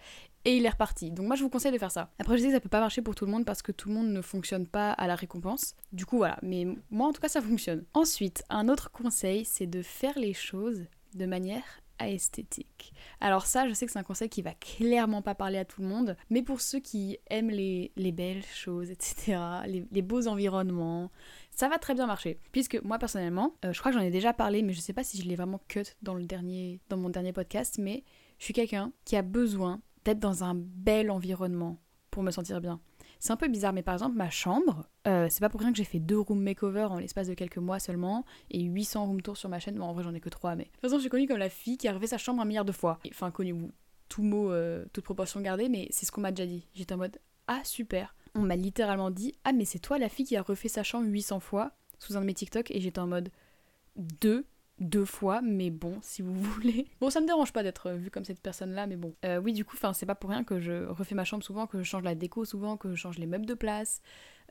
et 0.45 0.57
il 0.57 0.65
est 0.65 0.71
reparti. 0.71 1.11
Donc 1.11 1.27
moi 1.27 1.37
je 1.37 1.43
vous 1.43 1.51
conseille 1.51 1.73
de 1.73 1.79
faire 1.79 1.91
ça. 1.91 2.11
Après 2.19 2.39
je 2.39 2.43
sais 2.43 2.49
que 2.49 2.55
ça 2.55 2.61
peut 2.61 2.69
pas 2.69 2.81
marcher 2.81 3.03
pour 3.03 3.15
tout 3.15 3.27
le 3.27 3.33
monde 3.33 3.45
parce 3.45 3.63
que 3.63 3.73
tout 3.73 3.89
le 3.89 3.95
monde 3.95 4.09
ne 4.09 4.23
fonctionne 4.23 4.67
pas 4.67 4.93
à 4.93 5.07
la 5.07 5.17
récompense. 5.17 5.75
Du 5.93 6.07
coup 6.07 6.17
voilà, 6.17 6.39
mais 6.43 6.67
moi 6.91 7.09
en 7.09 7.13
tout 7.13 7.21
cas 7.21 7.29
ça 7.29 7.43
fonctionne. 7.43 7.85
Ensuite, 7.95 8.45
un 8.49 8.69
autre 8.69 8.91
conseil, 8.91 9.45
c'est 9.45 9.67
de 9.67 9.83
faire 9.83 10.19
les 10.19 10.35
choses 10.35 10.85
de 11.15 11.27
manière 11.27 11.65
esthétique. 12.01 12.93
Alors 13.21 13.47
ça, 13.47 13.69
je 13.69 13.75
sais 13.75 13.85
que 13.85 13.91
c'est 13.91 13.99
un 13.99 14.05
conseil 14.05 14.29
qui 14.29 14.41
va 14.41 14.55
clairement 14.55 15.21
pas 15.21 15.35
parler 15.35 15.59
à 15.59 15.65
tout 15.65 15.83
le 15.83 15.89
monde, 15.89 16.17
mais 16.31 16.43
pour 16.43 16.61
ceux 16.61 16.79
qui 16.79 17.19
aiment 17.29 17.51
les, 17.51 17.91
belles 18.13 18.45
choses, 18.45 18.91
etc., 18.91 19.37
les 19.67 20.03
beaux 20.03 20.29
environnements, 20.29 21.11
ça 21.59 21.69
va 21.69 21.79
très 21.79 21.95
bien 21.95 22.07
marcher. 22.07 22.39
Puisque 22.53 22.81
moi 22.85 23.01
personnellement, 23.01 23.57
euh, 23.65 23.73
je 23.73 23.81
crois 23.81 23.91
que 23.91 23.99
j'en 23.99 24.05
ai 24.05 24.13
déjà 24.13 24.33
parlé, 24.33 24.63
mais 24.63 24.73
je 24.73 24.81
sais 24.81 24.93
pas 24.93 25.03
si 25.03 25.21
je 25.21 25.27
l'ai 25.27 25.35
vraiment 25.35 25.61
cut 25.67 25.83
dans, 26.03 26.15
le 26.15 26.25
dernier, 26.25 26.81
dans 26.89 26.97
mon 26.97 27.11
dernier 27.11 27.33
podcast, 27.33 27.79
mais 27.81 28.05
je 28.39 28.45
suis 28.45 28.55
quelqu'un 28.55 28.93
qui 29.05 29.17
a 29.17 29.23
besoin 29.23 29.81
d'être 30.05 30.21
dans 30.21 30.45
un 30.45 30.55
bel 30.55 31.11
environnement 31.11 31.83
pour 32.13 32.23
me 32.23 32.31
sentir 32.31 32.61
bien. 32.61 32.81
C'est 33.19 33.33
un 33.33 33.37
peu 33.37 33.49
bizarre, 33.49 33.73
mais 33.73 33.83
par 33.83 33.95
exemple, 33.95 34.17
ma 34.17 34.31
chambre, 34.31 34.89
euh, 35.09 35.27
c'est 35.29 35.41
pas 35.41 35.49
pour 35.49 35.61
rien 35.61 35.73
que 35.73 35.79
j'ai 35.79 35.83
fait 35.83 35.99
deux 35.99 36.21
room 36.21 36.41
makeover 36.41 36.85
en 36.85 36.99
l'espace 37.01 37.27
de 37.27 37.35
quelques 37.35 37.59
mois 37.59 37.81
seulement, 37.81 38.25
et 38.53 38.63
800 38.63 39.07
room 39.07 39.21
tours 39.21 39.37
sur 39.37 39.49
ma 39.49 39.59
chaîne. 39.59 39.75
Bon, 39.75 39.87
en 39.87 39.93
vrai, 39.93 40.05
j'en 40.05 40.15
ai 40.15 40.21
que 40.21 40.29
3, 40.29 40.55
mais. 40.55 40.63
De 40.63 40.71
toute 40.71 40.81
façon, 40.83 40.97
je 40.99 41.01
suis 41.01 41.11
connue 41.11 41.27
comme 41.27 41.39
la 41.39 41.51
fille 41.51 41.77
qui 41.77 41.89
a 41.89 41.93
refait 41.93 42.07
sa 42.07 42.19
chambre 42.19 42.41
un 42.41 42.45
milliard 42.45 42.65
de 42.65 42.71
fois. 42.71 43.01
Enfin, 43.11 43.33
connue, 43.33 43.73
tout 44.09 44.23
mot, 44.23 44.53
euh, 44.53 44.85
toute 44.93 45.03
proportion 45.03 45.41
gardée, 45.41 45.69
mais 45.69 45.89
c'est 45.91 46.07
ce 46.07 46.13
qu'on 46.13 46.21
m'a 46.21 46.31
déjà 46.31 46.47
dit. 46.47 46.69
J'étais 46.75 46.95
en 46.95 46.99
mode, 46.99 47.19
ah 47.49 47.63
super, 47.65 48.15
on 48.35 48.41
m'a 48.41 48.57
littéralement 48.57 49.11
dit 49.11 49.35
Ah, 49.45 49.53
mais 49.53 49.65
c'est 49.65 49.79
toi 49.79 49.99
la 49.99 50.09
fille 50.09 50.27
qui 50.27 50.37
a 50.37 50.43
refait 50.43 50.69
sa 50.69 50.83
chambre 50.83 51.07
800 51.07 51.41
fois 51.41 51.73
sous 51.99 52.17
un 52.17 52.21
de 52.21 52.27
mes 52.27 52.35
TikTok? 52.35 52.71
Et 52.71 52.81
j'étais 52.81 53.01
en 53.01 53.07
mode 53.07 53.31
deux, 53.97 54.47
deux 54.79 55.05
fois, 55.05 55.41
mais 55.43 55.71
bon, 55.71 55.99
si 56.03 56.23
vous 56.23 56.35
voulez. 56.41 56.87
Bon, 57.01 57.11
ça 57.11 57.21
me 57.21 57.27
dérange 57.27 57.53
pas 57.53 57.63
d'être 57.63 57.93
vue 57.93 58.11
comme 58.11 58.25
cette 58.25 58.41
personne-là, 58.41 58.87
mais 58.87 58.97
bon. 58.97 59.15
Euh, 59.25 59.39
oui, 59.39 59.53
du 59.53 59.65
coup, 59.65 59.77
c'est 59.93 60.07
pas 60.07 60.15
pour 60.15 60.31
rien 60.31 60.45
que 60.45 60.61
je 60.61 60.87
refais 60.87 61.15
ma 61.15 61.25
chambre 61.25 61.43
souvent, 61.43 61.67
que 61.67 61.79
je 61.79 61.85
change 61.85 62.03
la 62.03 62.15
déco 62.15 62.45
souvent, 62.45 62.77
que 62.77 62.91
je 62.91 62.95
change 62.95 63.19
les 63.19 63.27
meubles 63.27 63.47
de 63.47 63.55
place. 63.55 64.01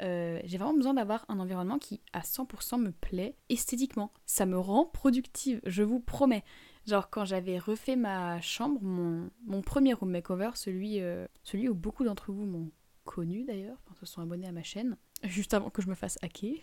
Euh, 0.01 0.39
j'ai 0.43 0.57
vraiment 0.57 0.75
besoin 0.75 0.93
d'avoir 0.93 1.25
un 1.27 1.39
environnement 1.39 1.79
qui 1.79 2.01
à 2.13 2.21
100% 2.21 2.79
me 2.79 2.91
plaît 2.91 3.35
esthétiquement. 3.49 4.11
Ça 4.25 4.45
me 4.45 4.57
rend 4.57 4.85
productive, 4.85 5.59
je 5.65 5.83
vous 5.83 5.99
promets. 5.99 6.43
Genre 6.85 7.09
quand 7.09 7.25
j'avais 7.25 7.57
refait 7.57 7.95
ma 7.95 8.39
chambre, 8.41 8.79
mon, 8.81 9.29
mon 9.45 9.61
premier 9.61 9.93
room 9.93 10.11
makeover, 10.11 10.51
celui, 10.55 11.01
euh, 11.01 11.25
celui 11.43 11.67
où 11.67 11.73
beaucoup 11.73 12.03
d'entre 12.03 12.31
vous 12.31 12.45
m'ont 12.45 12.71
connu 13.07 13.43
d'ailleurs, 13.43 13.77
enfin, 13.85 13.95
se 13.95 14.05
sont 14.05 14.21
abonnés 14.21 14.47
à 14.47 14.51
ma 14.51 14.61
chaîne, 14.61 14.97
juste 15.23 15.53
avant 15.53 15.69
que 15.69 15.81
je 15.81 15.87
me 15.87 15.95
fasse 15.95 16.19
hacker. 16.21 16.53
Et 16.53 16.61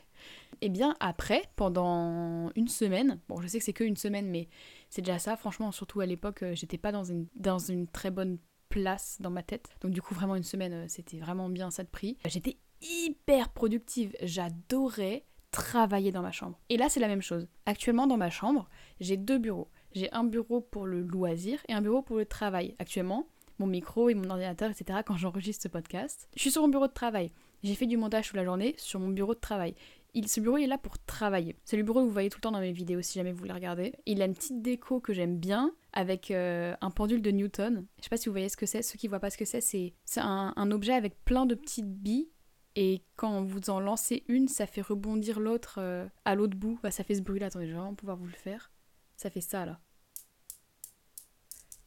eh 0.62 0.68
bien 0.68 0.94
après, 1.00 1.42
pendant 1.56 2.50
une 2.54 2.68
semaine, 2.68 3.20
bon 3.28 3.40
je 3.40 3.48
sais 3.48 3.58
que 3.58 3.64
c'est 3.64 3.72
que 3.72 3.82
une 3.82 3.96
semaine, 3.96 4.28
mais 4.30 4.48
c'est 4.90 5.02
déjà 5.02 5.18
ça, 5.18 5.36
franchement, 5.36 5.72
surtout 5.72 6.00
à 6.00 6.06
l'époque, 6.06 6.42
euh, 6.42 6.54
j'étais 6.54 6.78
pas 6.78 6.92
dans 6.92 7.04
une, 7.04 7.26
dans 7.34 7.58
une 7.58 7.88
très 7.88 8.10
bonne 8.10 8.38
place 8.68 9.16
dans 9.20 9.30
ma 9.30 9.42
tête. 9.42 9.68
Donc 9.80 9.92
du 9.92 10.02
coup 10.02 10.14
vraiment 10.14 10.36
une 10.36 10.44
semaine, 10.44 10.72
euh, 10.72 10.84
c'était 10.88 11.18
vraiment 11.18 11.48
bien 11.48 11.70
ça 11.70 11.82
de 11.82 11.88
prix. 11.88 12.16
J'étais 12.26 12.58
hyper 12.82 13.48
productive, 13.48 14.14
j'adorais 14.22 15.24
travailler 15.50 16.12
dans 16.12 16.22
ma 16.22 16.32
chambre. 16.32 16.58
Et 16.68 16.76
là 16.76 16.88
c'est 16.88 17.00
la 17.00 17.08
même 17.08 17.22
chose. 17.22 17.48
Actuellement 17.66 18.06
dans 18.06 18.16
ma 18.16 18.30
chambre, 18.30 18.68
j'ai 19.00 19.16
deux 19.16 19.38
bureaux. 19.38 19.70
J'ai 19.94 20.12
un 20.12 20.24
bureau 20.24 20.60
pour 20.60 20.86
le 20.86 21.00
loisir 21.00 21.60
et 21.68 21.72
un 21.72 21.80
bureau 21.80 22.02
pour 22.02 22.16
le 22.16 22.26
travail. 22.26 22.74
Actuellement, 22.80 23.28
mon 23.58 23.66
micro 23.66 24.08
et 24.08 24.14
mon 24.14 24.28
ordinateur, 24.30 24.70
etc. 24.70 25.00
quand 25.04 25.16
j'enregistre 25.16 25.62
ce 25.62 25.68
podcast. 25.68 26.28
Je 26.34 26.40
suis 26.40 26.50
sur 26.50 26.62
mon 26.62 26.68
bureau 26.68 26.86
de 26.86 26.92
travail. 26.92 27.32
J'ai 27.62 27.74
fait 27.74 27.86
du 27.86 27.96
montage 27.96 28.26
toute 28.26 28.36
la 28.36 28.44
journée 28.44 28.74
sur 28.76 29.00
mon 29.00 29.08
bureau 29.08 29.34
de 29.34 29.40
travail. 29.40 29.74
Il, 30.12 30.28
ce 30.28 30.40
bureau 30.40 30.58
est 30.58 30.66
là 30.66 30.78
pour 30.78 30.98
travailler. 30.98 31.56
C'est 31.64 31.76
le 31.76 31.82
bureau 31.82 32.00
que 32.00 32.06
vous 32.06 32.12
voyez 32.12 32.30
tout 32.30 32.38
le 32.38 32.42
temps 32.42 32.52
dans 32.52 32.60
mes 32.60 32.72
vidéos 32.72 33.02
si 33.02 33.18
jamais 33.18 33.32
vous 33.32 33.38
voulez 33.38 33.52
regarder. 33.52 33.94
Il 34.06 34.22
a 34.22 34.26
une 34.26 34.34
petite 34.34 34.62
déco 34.62 35.00
que 35.00 35.12
j'aime 35.12 35.38
bien 35.38 35.74
avec 35.92 36.30
euh, 36.30 36.76
un 36.80 36.90
pendule 36.90 37.22
de 37.22 37.30
Newton. 37.30 37.86
Je 37.98 38.04
sais 38.04 38.10
pas 38.10 38.16
si 38.16 38.28
vous 38.28 38.32
voyez 38.32 38.48
ce 38.48 38.56
que 38.56 38.66
c'est. 38.66 38.82
Ceux 38.82 38.96
qui 38.96 39.08
voient 39.08 39.18
pas 39.18 39.30
ce 39.30 39.38
que 39.38 39.44
c'est, 39.44 39.60
c'est 39.60 39.92
un, 40.20 40.70
objet 40.70 40.92
avec 40.92 41.24
plein 41.24 41.46
de 41.46 41.54
petites 41.54 41.90
billes 41.90 42.28
et 42.76 43.02
quand 43.16 43.42
vous 43.42 43.70
en 43.70 43.80
lancez 43.80 44.24
une, 44.28 44.48
ça 44.48 44.66
fait 44.66 44.82
rebondir 44.82 45.40
l'autre 45.40 45.76
euh, 45.78 46.06
à 46.24 46.34
l'autre 46.34 46.56
bout. 46.56 46.78
Bah, 46.82 46.90
ça 46.90 47.02
fait 47.02 47.14
ce 47.14 47.22
bruit-là. 47.22 47.46
Attendez, 47.46 47.66
je 47.66 47.72
vais 47.72 47.78
vraiment 47.78 47.94
pouvoir 47.94 48.16
vous 48.16 48.26
le 48.26 48.32
faire. 48.32 48.70
Ça 49.16 49.30
fait 49.30 49.40
ça 49.40 49.64
là. 49.64 49.80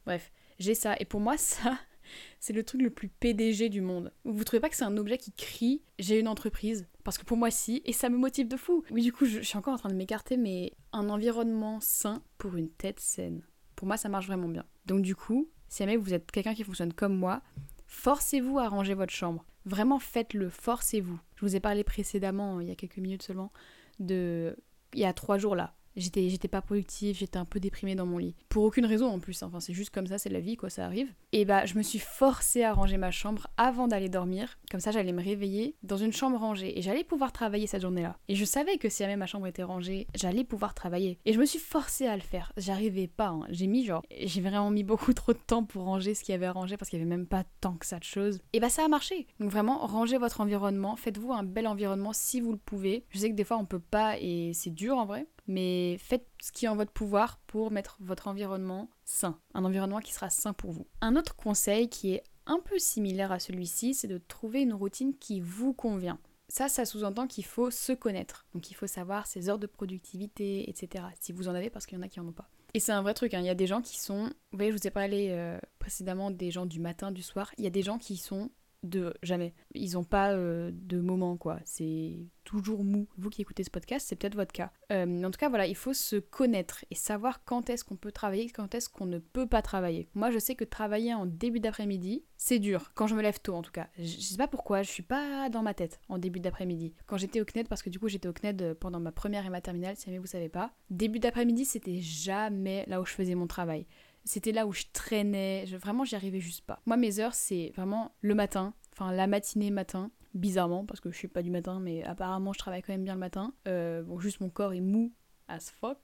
Bref, 0.04 0.32
j'ai 0.58 0.74
ça. 0.74 0.96
Et 0.98 1.04
pour 1.04 1.20
moi, 1.20 1.36
ça, 1.36 1.78
c'est 2.40 2.52
le 2.52 2.62
truc 2.62 2.82
le 2.82 2.90
plus 2.90 3.08
PDG 3.08 3.68
du 3.68 3.80
monde. 3.80 4.12
Vous 4.24 4.44
trouvez 4.44 4.60
pas 4.60 4.68
que 4.68 4.76
c'est 4.76 4.84
un 4.84 4.96
objet 4.96 5.18
qui 5.18 5.32
crie 5.32 5.82
j'ai 5.98 6.18
une 6.18 6.28
entreprise? 6.28 6.86
Parce 7.04 7.18
que 7.18 7.24
pour 7.24 7.36
moi, 7.36 7.50
si, 7.50 7.82
et 7.84 7.92
ça 7.92 8.08
me 8.08 8.16
motive 8.16 8.48
de 8.48 8.56
fou. 8.56 8.84
Oui, 8.90 9.02
du 9.02 9.12
coup, 9.12 9.24
je, 9.24 9.40
suis 9.40 9.58
encore 9.58 9.74
en 9.74 9.78
train 9.78 9.88
de 9.88 9.94
m'écarter, 9.94 10.36
mais 10.36 10.72
un 10.92 11.08
environnement 11.08 11.80
sain 11.80 12.22
pour 12.36 12.56
une 12.56 12.70
tête 12.70 13.00
saine. 13.00 13.42
Pour 13.76 13.86
moi, 13.86 13.96
ça 13.96 14.08
marche 14.08 14.26
vraiment 14.26 14.48
bien. 14.48 14.64
Donc, 14.86 15.02
du 15.02 15.16
coup, 15.16 15.48
si 15.68 15.82
jamais 15.82 15.96
vous 15.96 16.14
êtes 16.14 16.30
quelqu'un 16.30 16.54
qui 16.54 16.64
fonctionne 16.64 16.92
comme 16.92 17.16
moi, 17.16 17.42
forcez-vous 17.86 18.58
à 18.58 18.68
ranger 18.68 18.94
votre 18.94 19.12
chambre. 19.12 19.44
Vraiment, 19.64 19.98
faites-le, 19.98 20.48
forcez-vous. 20.48 21.18
Je 21.36 21.46
vous 21.46 21.56
ai 21.56 21.60
parlé 21.60 21.84
précédemment, 21.84 22.60
il 22.60 22.68
y 22.68 22.70
a 22.70 22.76
quelques 22.76 22.98
minutes 22.98 23.22
seulement, 23.22 23.52
de. 23.98 24.56
Il 24.94 25.00
y 25.00 25.04
a 25.04 25.12
trois 25.12 25.36
jours 25.36 25.54
là, 25.54 25.74
J'étais, 25.98 26.28
j'étais 26.28 26.48
pas 26.48 26.62
productive, 26.62 27.16
j'étais 27.16 27.38
un 27.38 27.44
peu 27.44 27.58
déprimée 27.58 27.96
dans 27.96 28.06
mon 28.06 28.18
lit. 28.18 28.36
Pour 28.48 28.62
aucune 28.62 28.86
raison 28.86 29.08
en 29.08 29.18
plus, 29.18 29.42
enfin 29.42 29.58
c'est 29.58 29.72
juste 29.72 29.90
comme 29.90 30.06
ça, 30.06 30.16
c'est 30.16 30.28
la 30.28 30.38
vie 30.38 30.56
quoi, 30.56 30.70
ça 30.70 30.84
arrive. 30.84 31.12
Et 31.32 31.44
bah 31.44 31.66
je 31.66 31.74
me 31.74 31.82
suis 31.82 31.98
forcée 31.98 32.62
à 32.62 32.72
ranger 32.72 32.98
ma 32.98 33.10
chambre 33.10 33.48
avant 33.56 33.88
d'aller 33.88 34.08
dormir. 34.08 34.58
Comme 34.70 34.78
ça 34.78 34.92
j'allais 34.92 35.12
me 35.12 35.22
réveiller 35.22 35.74
dans 35.82 35.96
une 35.96 36.12
chambre 36.12 36.38
rangée 36.38 36.78
et 36.78 36.82
j'allais 36.82 37.02
pouvoir 37.02 37.32
travailler 37.32 37.66
cette 37.66 37.82
journée-là. 37.82 38.16
Et 38.28 38.36
je 38.36 38.44
savais 38.44 38.78
que 38.78 38.88
si 38.88 39.02
jamais 39.02 39.16
ma 39.16 39.26
chambre 39.26 39.48
était 39.48 39.64
rangée, 39.64 40.06
j'allais 40.14 40.44
pouvoir 40.44 40.72
travailler. 40.74 41.18
Et 41.24 41.32
je 41.32 41.40
me 41.40 41.44
suis 41.44 41.58
forcée 41.58 42.06
à 42.06 42.14
le 42.14 42.22
faire. 42.22 42.52
J'arrivais 42.56 43.08
pas, 43.08 43.28
hein. 43.28 43.46
j'ai 43.50 43.66
mis 43.66 43.84
genre, 43.84 44.02
j'ai 44.10 44.40
vraiment 44.40 44.70
mis 44.70 44.84
beaucoup 44.84 45.12
trop 45.12 45.32
de 45.32 45.38
temps 45.38 45.64
pour 45.64 45.82
ranger 45.82 46.14
ce 46.14 46.22
qu'il 46.22 46.32
y 46.32 46.36
avait 46.36 46.46
à 46.46 46.52
ranger 46.52 46.76
parce 46.76 46.90
qu'il 46.90 47.00
y 47.00 47.02
avait 47.02 47.10
même 47.10 47.26
pas 47.26 47.42
tant 47.60 47.74
que 47.74 47.86
ça 47.86 47.98
de 47.98 48.04
choses. 48.04 48.40
Et 48.52 48.60
bah 48.60 48.68
ça 48.68 48.84
a 48.84 48.88
marché. 48.88 49.26
Donc 49.40 49.50
vraiment, 49.50 49.78
rangez 49.78 50.18
votre 50.18 50.40
environnement, 50.40 50.94
faites-vous 50.94 51.32
un 51.32 51.42
bel 51.42 51.66
environnement 51.66 52.12
si 52.12 52.40
vous 52.40 52.52
le 52.52 52.58
pouvez. 52.58 53.04
Je 53.10 53.18
sais 53.18 53.30
que 53.30 53.34
des 53.34 53.44
fois 53.44 53.56
on 53.56 53.64
peut 53.64 53.80
pas 53.80 54.16
et 54.20 54.52
c'est 54.54 54.70
dur 54.70 54.96
en 54.96 55.04
vrai 55.04 55.26
mais 55.48 55.96
faites 55.98 56.28
ce 56.40 56.52
qui 56.52 56.66
est 56.66 56.68
en 56.68 56.76
votre 56.76 56.92
pouvoir 56.92 57.38
pour 57.46 57.70
mettre 57.70 57.96
votre 58.00 58.28
environnement 58.28 58.90
sain, 59.04 59.40
un 59.54 59.64
environnement 59.64 60.00
qui 60.00 60.12
sera 60.12 60.30
sain 60.30 60.52
pour 60.52 60.70
vous. 60.70 60.86
Un 61.00 61.16
autre 61.16 61.34
conseil 61.34 61.88
qui 61.88 62.12
est 62.12 62.22
un 62.46 62.60
peu 62.60 62.78
similaire 62.78 63.32
à 63.32 63.40
celui-ci, 63.40 63.94
c'est 63.94 64.06
de 64.08 64.18
trouver 64.18 64.62
une 64.62 64.74
routine 64.74 65.14
qui 65.18 65.40
vous 65.40 65.72
convient. 65.72 66.18
Ça, 66.48 66.68
ça 66.68 66.86
sous-entend 66.86 67.26
qu'il 67.26 67.44
faut 67.44 67.70
se 67.70 67.92
connaître. 67.92 68.46
Donc 68.54 68.70
il 68.70 68.74
faut 68.74 68.86
savoir 68.86 69.26
ses 69.26 69.50
heures 69.50 69.58
de 69.58 69.66
productivité, 69.66 70.68
etc. 70.70 71.04
Si 71.20 71.32
vous 71.32 71.48
en 71.48 71.54
avez, 71.54 71.68
parce 71.68 71.84
qu'il 71.84 71.98
y 71.98 72.00
en 72.00 72.04
a 72.04 72.08
qui 72.08 72.20
en 72.20 72.28
ont 72.28 72.32
pas. 72.32 72.48
Et 72.74 72.80
c'est 72.80 72.92
un 72.92 73.02
vrai 73.02 73.14
truc, 73.14 73.34
hein. 73.34 73.40
il 73.40 73.46
y 73.46 73.50
a 73.50 73.54
des 73.54 73.66
gens 73.66 73.80
qui 73.80 73.98
sont... 73.98 74.24
Vous 74.50 74.58
voyez, 74.58 74.70
je 74.70 74.76
vous 74.76 74.86
ai 74.86 74.90
parlé 74.90 75.28
euh, 75.30 75.58
précédemment 75.78 76.30
des 76.30 76.50
gens 76.50 76.66
du 76.66 76.80
matin, 76.80 77.10
du 77.10 77.22
soir. 77.22 77.50
Il 77.58 77.64
y 77.64 77.66
a 77.66 77.70
des 77.70 77.82
gens 77.82 77.98
qui 77.98 78.16
sont 78.16 78.50
de 78.82 79.14
jamais. 79.22 79.54
Ils 79.74 79.92
n'ont 79.92 80.04
pas 80.04 80.32
euh, 80.32 80.70
de 80.72 81.00
moment, 81.00 81.36
quoi. 81.36 81.58
C'est 81.64 82.16
toujours 82.44 82.82
mou. 82.82 83.06
Vous 83.18 83.28
qui 83.28 83.42
écoutez 83.42 83.62
ce 83.62 83.70
podcast, 83.70 84.06
c'est 84.08 84.16
peut-être 84.16 84.34
votre 84.34 84.52
cas. 84.52 84.70
Euh, 84.90 85.22
en 85.22 85.30
tout 85.30 85.38
cas, 85.38 85.48
voilà, 85.48 85.66
il 85.66 85.74
faut 85.74 85.92
se 85.92 86.16
connaître 86.16 86.84
et 86.90 86.94
savoir 86.94 87.44
quand 87.44 87.68
est-ce 87.68 87.84
qu'on 87.84 87.96
peut 87.96 88.12
travailler, 88.12 88.48
quand 88.48 88.74
est-ce 88.74 88.88
qu'on 88.88 89.04
ne 89.06 89.18
peut 89.18 89.46
pas 89.46 89.60
travailler. 89.60 90.08
Moi, 90.14 90.30
je 90.30 90.38
sais 90.38 90.54
que 90.54 90.64
travailler 90.64 91.12
en 91.12 91.26
début 91.26 91.60
d'après-midi, 91.60 92.24
c'est 92.36 92.58
dur. 92.58 92.92
Quand 92.94 93.06
je 93.06 93.14
me 93.14 93.22
lève 93.22 93.40
tôt, 93.40 93.54
en 93.54 93.62
tout 93.62 93.72
cas. 93.72 93.88
Je, 93.98 94.04
sais 94.04 94.36
pas 94.36 94.48
pourquoi, 94.48 94.82
je 94.82 94.90
suis 94.90 95.02
pas 95.02 95.50
dans 95.50 95.62
ma 95.62 95.74
tête 95.74 96.00
en 96.08 96.18
début 96.18 96.40
d'après-midi. 96.40 96.94
Quand 97.06 97.18
j'étais 97.18 97.40
au 97.40 97.44
CNED, 97.44 97.68
parce 97.68 97.82
que 97.82 97.90
du 97.90 97.98
coup, 97.98 98.08
j'étais 98.08 98.28
au 98.28 98.32
CNED 98.32 98.62
euh, 98.62 98.74
pendant 98.74 99.00
ma 99.00 99.12
première 99.12 99.44
et 99.44 99.50
ma 99.50 99.60
terminale, 99.60 99.96
si 99.96 100.06
jamais 100.06 100.18
vous 100.18 100.26
savez 100.26 100.48
pas. 100.48 100.72
Début 100.88 101.18
d'après-midi, 101.18 101.64
c'était 101.66 102.00
jamais 102.00 102.84
là 102.86 103.00
où 103.00 103.04
je 103.04 103.12
faisais 103.12 103.34
mon 103.34 103.46
travail. 103.46 103.86
C'était 104.28 104.52
là 104.52 104.66
où 104.66 104.72
je 104.72 104.84
traînais. 104.92 105.64
vraiment, 105.80 106.04
j'y 106.04 106.14
arrivais 106.14 106.38
juste 106.38 106.60
pas. 106.60 106.82
Moi, 106.84 106.98
mes 106.98 107.18
heures, 107.18 107.32
c'est 107.32 107.72
vraiment 107.74 108.14
le 108.20 108.34
matin, 108.34 108.74
enfin 108.92 109.10
la 109.10 109.26
matinée 109.26 109.70
matin, 109.70 110.10
bizarrement, 110.34 110.84
parce 110.84 111.00
que 111.00 111.10
je 111.10 111.16
suis 111.16 111.28
pas 111.28 111.42
du 111.42 111.50
matin, 111.50 111.80
mais 111.80 112.04
apparemment, 112.04 112.52
je 112.52 112.58
travaille 112.58 112.82
quand 112.82 112.92
même 112.92 113.04
bien 113.04 113.14
le 113.14 113.20
matin. 113.20 113.54
Euh, 113.66 114.02
bon, 114.02 114.20
juste 114.20 114.40
mon 114.40 114.50
corps 114.50 114.74
est 114.74 114.82
mou 114.82 115.14
as 115.48 115.70
fuck. 115.70 115.98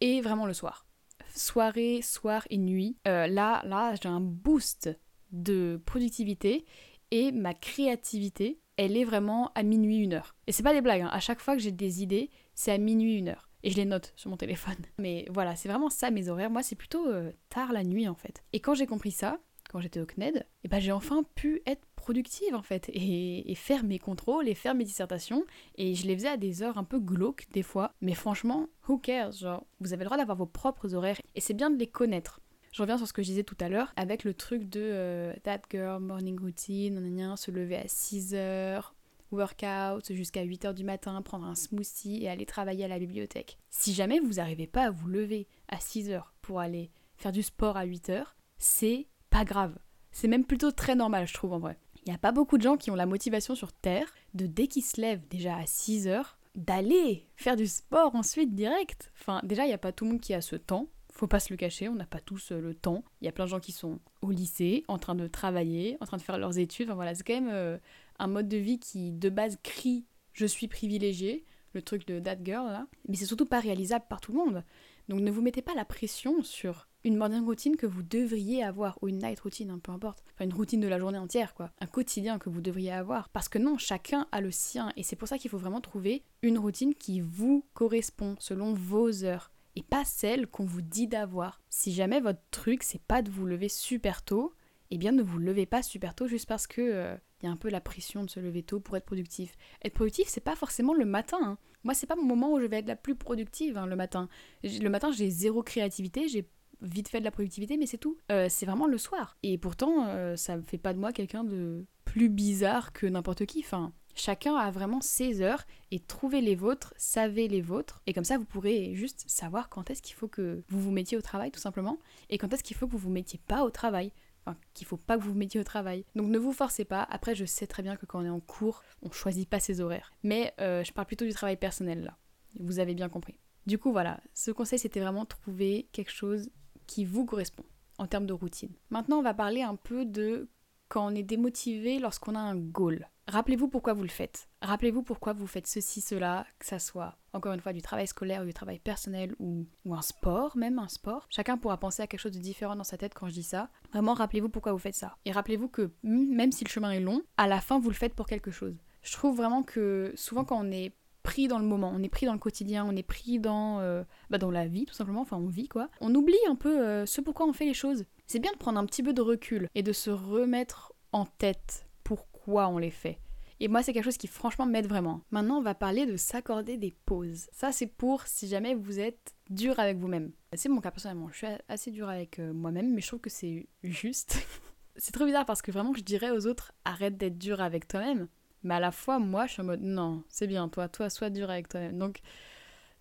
Et 0.00 0.20
vraiment 0.20 0.46
le 0.46 0.52
soir. 0.52 0.84
Soirée, 1.32 2.02
soir 2.02 2.44
et 2.50 2.58
nuit. 2.58 2.96
Euh, 3.06 3.28
là, 3.28 3.62
là, 3.64 3.94
j'ai 4.02 4.08
un 4.08 4.20
boost 4.20 4.90
de 5.30 5.80
productivité 5.86 6.64
et 7.12 7.30
ma 7.30 7.54
créativité, 7.54 8.58
elle 8.76 8.96
est 8.96 9.04
vraiment 9.04 9.52
à 9.54 9.62
minuit, 9.62 9.98
une 9.98 10.14
heure. 10.14 10.34
Et 10.48 10.52
c'est 10.52 10.64
pas 10.64 10.74
des 10.74 10.80
blagues, 10.80 11.02
hein. 11.02 11.10
à 11.12 11.20
chaque 11.20 11.38
fois 11.38 11.54
que 11.54 11.62
j'ai 11.62 11.70
des 11.70 12.02
idées, 12.02 12.30
c'est 12.56 12.72
à 12.72 12.78
minuit, 12.78 13.16
une 13.16 13.28
heure 13.28 13.48
et 13.64 13.70
je 13.70 13.76
les 13.76 13.86
note 13.86 14.12
sur 14.14 14.30
mon 14.30 14.36
téléphone. 14.36 14.76
Mais 14.98 15.26
voilà, 15.30 15.56
c'est 15.56 15.68
vraiment 15.68 15.90
ça 15.90 16.12
mes 16.12 16.28
horaires. 16.28 16.50
Moi, 16.50 16.62
c'est 16.62 16.76
plutôt 16.76 17.08
euh, 17.08 17.32
tard 17.48 17.72
la 17.72 17.82
nuit 17.82 18.06
en 18.06 18.14
fait. 18.14 18.44
Et 18.52 18.60
quand 18.60 18.74
j'ai 18.74 18.86
compris 18.86 19.10
ça, 19.10 19.40
quand 19.70 19.80
j'étais 19.80 19.98
au 19.98 20.06
CNED, 20.06 20.36
et 20.36 20.42
eh 20.64 20.68
ben, 20.68 20.78
j'ai 20.78 20.92
enfin 20.92 21.24
pu 21.34 21.62
être 21.66 21.82
productive 21.96 22.54
en 22.54 22.62
fait 22.62 22.90
et, 22.90 23.50
et, 23.50 23.54
faire 23.54 23.82
mes 23.82 23.98
contrôles 23.98 24.46
et 24.46 24.54
faire 24.54 24.74
mes 24.74 24.84
dissertations. 24.84 25.44
Et 25.76 25.94
je 25.94 26.06
les 26.06 26.14
faisais 26.14 26.28
à 26.28 26.36
des 26.36 26.62
heures 26.62 26.78
un 26.78 26.84
peu 26.84 27.00
glauques 27.00 27.46
des 27.52 27.62
fois. 27.62 27.94
Mais 28.02 28.14
franchement, 28.14 28.68
who 28.86 28.98
cares 28.98 29.32
Genre, 29.32 29.66
vous 29.80 29.94
avez 29.94 30.04
le 30.04 30.08
droit 30.08 30.18
d'avoir 30.18 30.36
vos 30.36 30.46
propres 30.46 30.94
horaires 30.94 31.20
et 31.34 31.40
c'est 31.40 31.54
bien 31.54 31.70
de 31.70 31.78
les 31.78 31.86
connaître. 31.86 32.40
Je 32.72 32.82
reviens 32.82 32.98
sur 32.98 33.06
ce 33.06 33.12
que 33.12 33.22
je 33.22 33.28
disais 33.28 33.44
tout 33.44 33.56
à 33.60 33.68
l'heure 33.68 33.92
avec 33.96 34.24
le 34.24 34.34
truc 34.34 34.68
de 34.68 34.80
euh, 34.82 35.32
That 35.44 35.62
Girl 35.70 36.02
Morning 36.02 36.38
Routine, 36.38 37.36
se 37.36 37.50
lever 37.52 37.76
à 37.76 37.86
6 37.86 38.34
heures, 38.34 38.94
workout 39.30 40.12
jusqu'à 40.12 40.44
8h 40.44 40.74
du 40.74 40.84
matin, 40.84 41.20
prendre 41.22 41.46
un 41.46 41.54
smoothie 41.54 42.22
et 42.22 42.28
aller 42.28 42.46
travailler 42.46 42.84
à 42.84 42.88
la 42.88 42.98
bibliothèque. 42.98 43.58
Si 43.70 43.94
jamais 43.94 44.20
vous 44.20 44.34
n'arrivez 44.34 44.66
pas 44.66 44.84
à 44.84 44.90
vous 44.90 45.08
lever 45.08 45.48
à 45.68 45.76
6h 45.76 46.22
pour 46.42 46.60
aller 46.60 46.90
faire 47.16 47.32
du 47.32 47.42
sport 47.42 47.76
à 47.76 47.86
8h, 47.86 48.24
c'est 48.58 49.08
pas 49.30 49.44
grave. 49.44 49.76
C'est 50.12 50.28
même 50.28 50.44
plutôt 50.44 50.70
très 50.70 50.94
normal, 50.94 51.26
je 51.26 51.34
trouve 51.34 51.52
en 51.52 51.58
vrai. 51.58 51.78
Il 52.06 52.10
n'y 52.10 52.14
a 52.14 52.18
pas 52.18 52.32
beaucoup 52.32 52.58
de 52.58 52.62
gens 52.62 52.76
qui 52.76 52.90
ont 52.90 52.94
la 52.94 53.06
motivation 53.06 53.54
sur 53.54 53.72
Terre 53.72 54.12
de 54.34 54.46
dès 54.46 54.66
qu'ils 54.66 54.84
se 54.84 55.00
lèvent 55.00 55.26
déjà 55.28 55.56
à 55.56 55.64
6h, 55.64 56.22
d'aller 56.54 57.26
faire 57.36 57.56
du 57.56 57.66
sport 57.66 58.14
ensuite 58.14 58.54
direct. 58.54 59.10
Enfin, 59.20 59.40
déjà, 59.42 59.64
il 59.64 59.68
n'y 59.68 59.74
a 59.74 59.78
pas 59.78 59.92
tout 59.92 60.04
le 60.04 60.12
monde 60.12 60.20
qui 60.20 60.34
a 60.34 60.40
ce 60.40 60.56
temps. 60.56 60.88
Faut 61.12 61.26
pas 61.26 61.40
se 61.40 61.52
le 61.52 61.56
cacher, 61.56 61.88
on 61.88 61.94
n'a 61.94 62.06
pas 62.06 62.20
tous 62.20 62.52
euh, 62.52 62.60
le 62.60 62.74
temps. 62.74 63.04
Il 63.20 63.24
y 63.24 63.28
a 63.28 63.32
plein 63.32 63.44
de 63.44 63.50
gens 63.50 63.60
qui 63.60 63.72
sont 63.72 64.00
au 64.20 64.30
lycée, 64.30 64.84
en 64.88 64.98
train 64.98 65.14
de 65.14 65.28
travailler, 65.28 65.96
en 66.00 66.06
train 66.06 66.16
de 66.16 66.22
faire 66.22 66.38
leurs 66.38 66.58
études. 66.58 66.88
Enfin 66.88 66.96
voilà, 66.96 67.14
c'est 67.14 67.22
quand 67.22 67.34
même 67.34 67.50
euh, 67.52 67.78
un 68.18 68.26
mode 68.26 68.48
de 68.48 68.56
vie 68.56 68.78
qui 68.78 69.12
de 69.12 69.28
base 69.28 69.58
crie 69.62 70.04
je 70.32 70.46
suis 70.46 70.68
privilégié, 70.68 71.44
le 71.72 71.82
truc 71.82 72.06
de 72.06 72.18
that 72.18 72.38
girl 72.42 72.66
là, 72.66 72.86
mais 73.08 73.16
c'est 73.16 73.24
surtout 73.24 73.46
pas 73.46 73.60
réalisable 73.60 74.04
par 74.08 74.20
tout 74.20 74.32
le 74.32 74.38
monde. 74.38 74.64
Donc 75.08 75.20
ne 75.20 75.30
vous 75.30 75.42
mettez 75.42 75.62
pas 75.62 75.74
la 75.74 75.84
pression 75.84 76.42
sur 76.42 76.88
une 77.04 77.16
morning 77.16 77.44
routine 77.44 77.76
que 77.76 77.86
vous 77.86 78.02
devriez 78.02 78.64
avoir, 78.64 78.98
ou 79.02 79.08
une 79.08 79.18
night 79.18 79.38
routine, 79.40 79.70
hein, 79.70 79.78
peu 79.82 79.92
importe. 79.92 80.24
Enfin, 80.34 80.46
une 80.46 80.54
routine 80.54 80.80
de 80.80 80.88
la 80.88 80.98
journée 80.98 81.18
entière, 81.18 81.52
quoi. 81.52 81.70
Un 81.78 81.86
quotidien 81.86 82.38
que 82.38 82.48
vous 82.48 82.62
devriez 82.62 82.92
avoir. 82.92 83.28
Parce 83.28 83.50
que 83.50 83.58
non, 83.58 83.76
chacun 83.76 84.26
a 84.32 84.40
le 84.40 84.50
sien. 84.50 84.90
Et 84.96 85.02
c'est 85.02 85.14
pour 85.14 85.28
ça 85.28 85.36
qu'il 85.36 85.50
faut 85.50 85.58
vraiment 85.58 85.82
trouver 85.82 86.22
une 86.40 86.58
routine 86.58 86.94
qui 86.94 87.20
vous 87.20 87.66
correspond 87.74 88.36
selon 88.38 88.72
vos 88.72 89.22
heures. 89.24 89.52
Et 89.76 89.82
pas 89.82 90.04
celle 90.06 90.46
qu'on 90.46 90.64
vous 90.64 90.80
dit 90.80 91.06
d'avoir. 91.06 91.60
Si 91.68 91.92
jamais 91.92 92.20
votre 92.20 92.40
truc, 92.50 92.82
c'est 92.82 93.02
pas 93.02 93.20
de 93.20 93.30
vous 93.30 93.44
lever 93.44 93.68
super 93.68 94.22
tôt, 94.22 94.54
eh 94.90 94.96
bien 94.96 95.12
ne 95.12 95.22
vous 95.22 95.38
levez 95.38 95.66
pas 95.66 95.82
super 95.82 96.14
tôt 96.14 96.26
juste 96.26 96.46
parce 96.46 96.66
que 96.66 96.80
euh, 96.80 97.16
y 97.44 97.48
a 97.48 97.52
un 97.52 97.56
peu 97.56 97.70
la 97.70 97.80
pression 97.80 98.24
de 98.24 98.30
se 98.30 98.40
lever 98.40 98.62
tôt 98.62 98.80
pour 98.80 98.96
être 98.96 99.04
productif. 99.04 99.56
Être 99.84 99.94
productif, 99.94 100.28
c'est 100.28 100.40
pas 100.40 100.56
forcément 100.56 100.94
le 100.94 101.04
matin. 101.04 101.38
Hein. 101.42 101.58
Moi, 101.84 101.94
c'est 101.94 102.06
pas 102.06 102.16
mon 102.16 102.24
moment 102.24 102.52
où 102.52 102.60
je 102.60 102.66
vais 102.66 102.78
être 102.78 102.88
la 102.88 102.96
plus 102.96 103.14
productive 103.14 103.78
hein, 103.78 103.86
le 103.86 103.96
matin. 103.96 104.28
Le 104.62 104.88
matin, 104.88 105.10
j'ai 105.12 105.30
zéro 105.30 105.62
créativité, 105.62 106.28
j'ai 106.28 106.48
vite 106.80 107.08
fait 107.08 107.20
de 107.20 107.24
la 107.24 107.30
productivité, 107.30 107.76
mais 107.76 107.86
c'est 107.86 107.98
tout. 107.98 108.18
Euh, 108.30 108.46
c'est 108.48 108.66
vraiment 108.66 108.86
le 108.86 108.98
soir. 108.98 109.36
Et 109.42 109.58
pourtant, 109.58 110.06
euh, 110.08 110.36
ça 110.36 110.60
fait 110.62 110.78
pas 110.78 110.92
de 110.92 110.98
moi 110.98 111.12
quelqu'un 111.12 111.44
de 111.44 111.84
plus 112.04 112.28
bizarre 112.28 112.92
que 112.92 113.06
n'importe 113.06 113.46
qui. 113.46 113.60
Enfin, 113.60 113.92
chacun 114.14 114.54
a 114.54 114.70
vraiment 114.70 115.00
ses 115.00 115.42
heures 115.42 115.64
et 115.90 115.98
trouvez 115.98 116.40
les 116.40 116.54
vôtres, 116.54 116.94
savez 116.96 117.48
les 117.48 117.60
vôtres. 117.60 118.02
Et 118.06 118.12
comme 118.12 118.24
ça, 118.24 118.38
vous 118.38 118.44
pourrez 118.44 118.94
juste 118.94 119.24
savoir 119.26 119.68
quand 119.68 119.90
est-ce 119.90 120.02
qu'il 120.02 120.14
faut 120.14 120.28
que 120.28 120.62
vous 120.68 120.80
vous 120.80 120.92
mettiez 120.92 121.18
au 121.18 121.22
travail, 121.22 121.50
tout 121.50 121.60
simplement, 121.60 121.98
et 122.30 122.38
quand 122.38 122.52
est-ce 122.52 122.62
qu'il 122.62 122.76
faut 122.76 122.86
que 122.86 122.92
vous 122.92 122.98
vous 122.98 123.10
mettiez 123.10 123.40
pas 123.46 123.64
au 123.64 123.70
travail 123.70 124.12
enfin, 124.46 124.56
qu'il 124.74 124.86
faut 124.86 124.96
pas 124.96 125.16
que 125.16 125.22
vous 125.22 125.32
vous 125.32 125.38
mettiez 125.38 125.60
au 125.60 125.64
travail. 125.64 126.04
Donc 126.14 126.28
ne 126.28 126.38
vous 126.38 126.52
forcez 126.52 126.84
pas. 126.84 127.02
Après, 127.02 127.34
je 127.34 127.44
sais 127.44 127.66
très 127.66 127.82
bien 127.82 127.96
que 127.96 128.06
quand 128.06 128.20
on 128.20 128.24
est 128.24 128.30
en 128.30 128.40
cours, 128.40 128.82
on 129.02 129.10
choisit 129.10 129.48
pas 129.48 129.60
ses 129.60 129.80
horaires. 129.80 130.12
Mais 130.22 130.54
euh, 130.60 130.84
je 130.84 130.92
parle 130.92 131.06
plutôt 131.06 131.24
du 131.24 131.32
travail 131.32 131.56
personnel 131.56 132.04
là. 132.04 132.16
Vous 132.60 132.78
avez 132.78 132.94
bien 132.94 133.08
compris. 133.08 133.38
Du 133.66 133.78
coup, 133.78 133.92
voilà, 133.92 134.20
ce 134.34 134.50
conseil 134.50 134.78
c'était 134.78 135.00
vraiment 135.00 135.24
trouver 135.24 135.88
quelque 135.92 136.12
chose 136.12 136.50
qui 136.86 137.04
vous 137.04 137.24
correspond 137.24 137.64
en 137.98 138.06
termes 138.06 138.26
de 138.26 138.32
routine. 138.32 138.72
Maintenant, 138.90 139.18
on 139.18 139.22
va 139.22 139.34
parler 139.34 139.62
un 139.62 139.76
peu 139.76 140.04
de 140.04 140.48
quand 140.88 141.06
on 141.06 141.14
est 141.14 141.22
démotivé 141.22 141.98
lorsqu'on 141.98 142.34
a 142.34 142.40
un 142.40 142.56
goal. 142.56 143.08
Rappelez-vous 143.26 143.68
pourquoi 143.68 143.94
vous 143.94 144.02
le 144.02 144.08
faites. 144.08 144.48
Rappelez-vous 144.60 145.02
pourquoi 145.02 145.32
vous 145.32 145.46
faites 145.46 145.66
ceci, 145.66 146.00
cela, 146.00 146.46
que 146.58 146.66
ça 146.66 146.78
soit 146.78 147.16
encore 147.32 147.52
une 147.52 147.60
fois 147.60 147.72
du 147.72 147.82
travail 147.82 148.06
scolaire 148.06 148.42
ou 148.42 148.44
du 148.44 148.54
travail 148.54 148.78
personnel 148.78 149.34
ou, 149.38 149.66
un 149.90 150.02
sport, 150.02 150.56
même 150.56 150.78
un 150.78 150.88
sport. 150.88 151.26
Chacun 151.30 151.56
pourra 151.56 151.78
penser 151.78 152.02
à 152.02 152.06
quelque 152.06 152.20
chose 152.20 152.32
de 152.32 152.38
différent 152.38 152.76
dans 152.76 152.84
sa 152.84 152.96
tête 152.96 153.14
quand 153.14 153.28
je 153.28 153.34
dis 153.34 153.42
ça. 153.42 153.70
Vraiment, 153.92 154.14
rappelez-vous 154.14 154.50
pourquoi 154.50 154.72
vous 154.72 154.78
faites 154.78 154.94
ça. 154.94 155.16
Et 155.24 155.32
rappelez-vous 155.32 155.68
que 155.68 155.90
même 156.02 156.52
si 156.52 156.64
le 156.64 156.70
chemin 156.70 156.90
est 156.90 157.00
long, 157.00 157.22
à 157.36 157.48
la 157.48 157.60
fin, 157.60 157.78
vous 157.78 157.90
le 157.90 157.94
faites 157.94 158.14
pour 158.14 158.26
quelque 158.26 158.50
chose. 158.50 158.76
Je 159.02 159.12
trouve 159.12 159.36
vraiment 159.36 159.62
que 159.62 160.12
souvent 160.16 160.44
quand 160.44 160.58
on 160.58 160.70
est 160.70 160.94
pris 161.22 161.48
dans 161.48 161.58
le 161.58 161.64
moment, 161.64 161.90
on 161.94 162.02
est 162.02 162.08
pris 162.08 162.26
dans 162.26 162.34
le 162.34 162.38
quotidien, 162.38 162.86
on 162.86 162.94
est 162.94 163.02
pris 163.02 163.40
dans, 163.40 163.80
euh, 163.80 164.04
bah 164.30 164.38
dans 164.38 164.50
la 164.50 164.66
vie 164.66 164.84
tout 164.84 164.94
simplement, 164.94 165.22
enfin 165.22 165.38
on 165.38 165.48
vit 165.48 165.68
quoi. 165.68 165.88
On 166.00 166.14
oublie 166.14 166.36
un 166.48 166.54
peu 166.54 166.80
euh, 166.80 167.06
ce 167.06 167.20
pourquoi 167.20 167.46
on 167.46 167.52
fait 167.52 167.64
les 167.64 167.74
choses. 167.74 168.04
C'est 168.26 168.38
bien 168.38 168.52
de 168.52 168.58
prendre 168.58 168.78
un 168.78 168.86
petit 168.86 169.02
peu 169.02 169.12
de 169.12 169.20
recul 169.20 169.68
et 169.74 169.82
de 169.82 169.92
se 169.92 170.10
remettre 170.10 170.92
en 171.12 171.26
tête 171.26 171.86
pourquoi 172.02 172.68
on 172.68 172.78
les 172.78 172.90
fait. 172.90 173.18
Et 173.60 173.68
moi, 173.68 173.82
c'est 173.82 173.92
quelque 173.92 174.04
chose 174.04 174.16
qui 174.16 174.26
franchement 174.26 174.66
m'aide 174.66 174.86
vraiment. 174.86 175.22
Maintenant, 175.30 175.58
on 175.58 175.62
va 175.62 175.74
parler 175.74 176.06
de 176.06 176.16
s'accorder 176.16 176.76
des 176.76 176.94
pauses. 177.06 177.46
Ça, 177.52 177.70
c'est 177.72 177.86
pour 177.86 178.26
si 178.26 178.48
jamais 178.48 178.74
vous 178.74 178.98
êtes 178.98 179.34
dur 179.48 179.78
avec 179.78 179.96
vous-même. 179.98 180.32
C'est 180.54 180.68
mon 180.68 180.80
cas 180.80 180.90
personnellement. 180.90 181.28
Je 181.30 181.36
suis 181.36 181.46
assez 181.68 181.90
dur 181.90 182.08
avec 182.08 182.38
euh, 182.38 182.52
moi-même, 182.52 182.92
mais 182.92 183.00
je 183.00 183.06
trouve 183.06 183.20
que 183.20 183.30
c'est 183.30 183.68
juste. 183.82 184.38
c'est 184.96 185.12
trop 185.12 185.24
bizarre 185.24 185.46
parce 185.46 185.62
que 185.62 185.70
vraiment, 185.70 185.94
je 185.94 186.02
dirais 186.02 186.30
aux 186.30 186.46
autres 186.46 186.72
arrête 186.84 187.16
d'être 187.16 187.38
dur 187.38 187.60
avec 187.60 187.86
toi-même. 187.86 188.28
Mais 188.64 188.74
à 188.74 188.80
la 188.80 188.90
fois, 188.90 189.18
moi, 189.18 189.46
je 189.46 189.52
suis 189.52 189.62
en 189.62 189.66
mode 189.66 189.82
non, 189.82 190.24
c'est 190.28 190.46
bien, 190.46 190.68
toi, 190.68 190.88
toi, 190.88 191.10
sois 191.10 191.30
dur 191.30 191.50
avec 191.50 191.68
toi-même. 191.68 191.98
Donc, 191.98 192.20